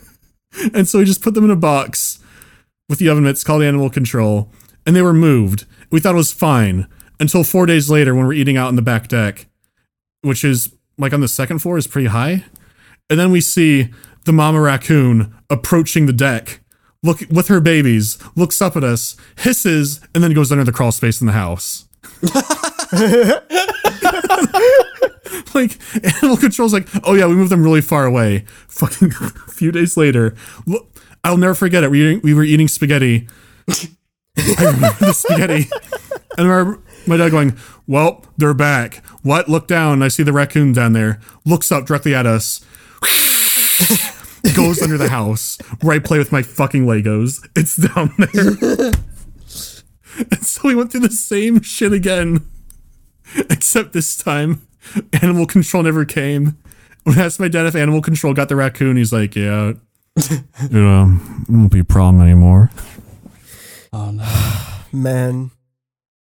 and 0.74 0.88
so 0.88 1.00
we 1.00 1.06
just 1.06 1.22
put 1.22 1.34
them 1.34 1.46
in 1.46 1.52
a 1.52 1.56
box 1.56 2.20
with 2.90 3.00
the 3.00 3.10
oven 3.10 3.24
mitts 3.24 3.44
called 3.44 3.62
animal 3.62 3.90
control, 3.90 4.52
and 4.86 4.96
they 4.96 5.02
were 5.02 5.14
moved. 5.14 5.66
We 5.92 6.00
thought 6.00 6.16
it 6.16 6.18
was 6.18 6.34
fine 6.34 6.88
until 7.20 7.44
four 7.44 7.66
days 7.66 7.90
later 7.90 8.16
when 8.16 8.26
we're 8.26 8.34
eating 8.34 8.58
out 8.58 8.68
on 8.68 8.76
the 8.76 8.82
back 8.82 9.08
deck, 9.08 9.48
which 10.22 10.44
is 10.44 10.74
like 10.98 11.14
on 11.14 11.22
the 11.22 11.28
second 11.28 11.60
floor 11.60 11.78
is 11.78 11.88
pretty 11.88 12.08
high, 12.08 12.46
and 13.10 13.20
then 13.20 13.32
we 13.32 13.42
see 13.42 13.90
the 14.26 14.34
mama 14.34 14.60
raccoon 14.60 15.34
approaching 15.50 16.06
the 16.06 16.14
deck. 16.14 16.60
Look 17.04 17.22
with 17.32 17.48
her 17.48 17.60
babies, 17.60 18.20
looks 18.36 18.62
up 18.62 18.76
at 18.76 18.84
us, 18.84 19.16
hisses, 19.40 20.02
and 20.14 20.24
then 20.24 20.34
goes 20.34 20.52
under 20.52 20.64
the 20.64 20.72
crawl 20.72 20.92
space 20.92 21.20
in 21.20 21.28
the 21.28 21.34
house. 21.34 21.86
like 25.54 25.78
animal 26.22 26.38
control's 26.38 26.74
like, 26.74 26.88
oh 27.04 27.13
yeah, 27.13 27.28
we 27.28 27.36
moved 27.36 27.52
them 27.52 27.63
really 27.63 27.82
far 27.82 28.06
away. 28.06 28.39
Fucking 28.67 29.12
a 29.22 29.30
few 29.52 29.72
days 29.72 29.98
later, 29.98 30.36
I'll 31.24 31.38
never 31.38 31.56
forget 31.56 31.84
it. 31.84 31.91
We 31.91 32.02
were 32.02 32.10
eating, 32.10 32.22
we 32.24 32.34
were 32.34 32.44
eating 32.44 32.67
spaghetti. 32.67 33.28
I 33.70 34.65
remember 34.65 34.98
the 35.00 35.13
spaghetti, 35.13 35.70
and 36.38 36.48
I 36.48 36.52
remember 36.52 36.82
my 37.06 37.17
dad 37.17 37.32
going, 37.32 37.58
"Well, 37.88 38.26
they're 38.38 38.54
back." 38.54 39.06
What? 39.24 39.50
Look 39.50 39.67
down. 39.67 40.02
I 40.02 40.08
see 40.08 40.24
the 40.24 40.34
raccoon 40.34 40.74
down 40.74 40.94
there. 40.94 41.20
Looks 41.46 41.72
up 41.72 41.86
directly 41.86 42.15
at 42.15 42.26
us. 42.26 42.65
Goes 44.56 44.82
under 44.82 44.98
the 44.98 45.10
house 45.10 45.58
where 45.82 45.96
I 45.96 46.00
play 46.00 46.17
with 46.17 46.32
my 46.32 46.41
fucking 46.41 46.86
Legos. 46.86 47.48
It's 47.56 47.76
down 47.76 48.13
there. 48.17 48.91
and 50.32 50.44
so 50.44 50.67
we 50.67 50.76
went 50.76 50.91
through 50.91 51.02
the 51.02 51.12
same 51.12 51.62
shit 51.62 51.94
again. 51.94 52.46
Except 53.50 53.94
this 53.94 54.17
time, 54.17 54.65
animal 55.22 55.46
control 55.46 55.84
never 55.84 56.06
came. 56.06 56.58
When 57.04 57.17
I 57.17 57.26
asked 57.26 57.39
my 57.39 57.48
dad 57.48 57.65
if 57.65 57.76
animal 57.76 58.02
control 58.02 58.34
got 58.34 58.50
the 58.50 58.56
raccoon, 58.56 58.98
he's 58.98 59.13
like, 59.13 59.36
Yeah, 59.36 59.74
it 60.15 60.76
um, 60.76 61.46
won't 61.50 61.72
be 61.72 61.80
a 61.80 61.84
problem 61.84 62.22
anymore. 62.24 62.70
Oh 63.94 64.12
no. 64.12 64.26
Man. 64.98 65.52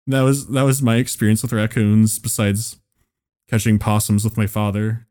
That 0.07 0.21
was 0.21 0.47
that 0.47 0.63
was 0.63 0.81
my 0.81 0.95
experience 0.95 1.41
with 1.41 1.53
raccoons, 1.53 2.19
besides 2.19 2.77
catching 3.49 3.79
possums 3.79 4.23
with 4.23 4.37
my 4.37 4.47
father. 4.47 5.07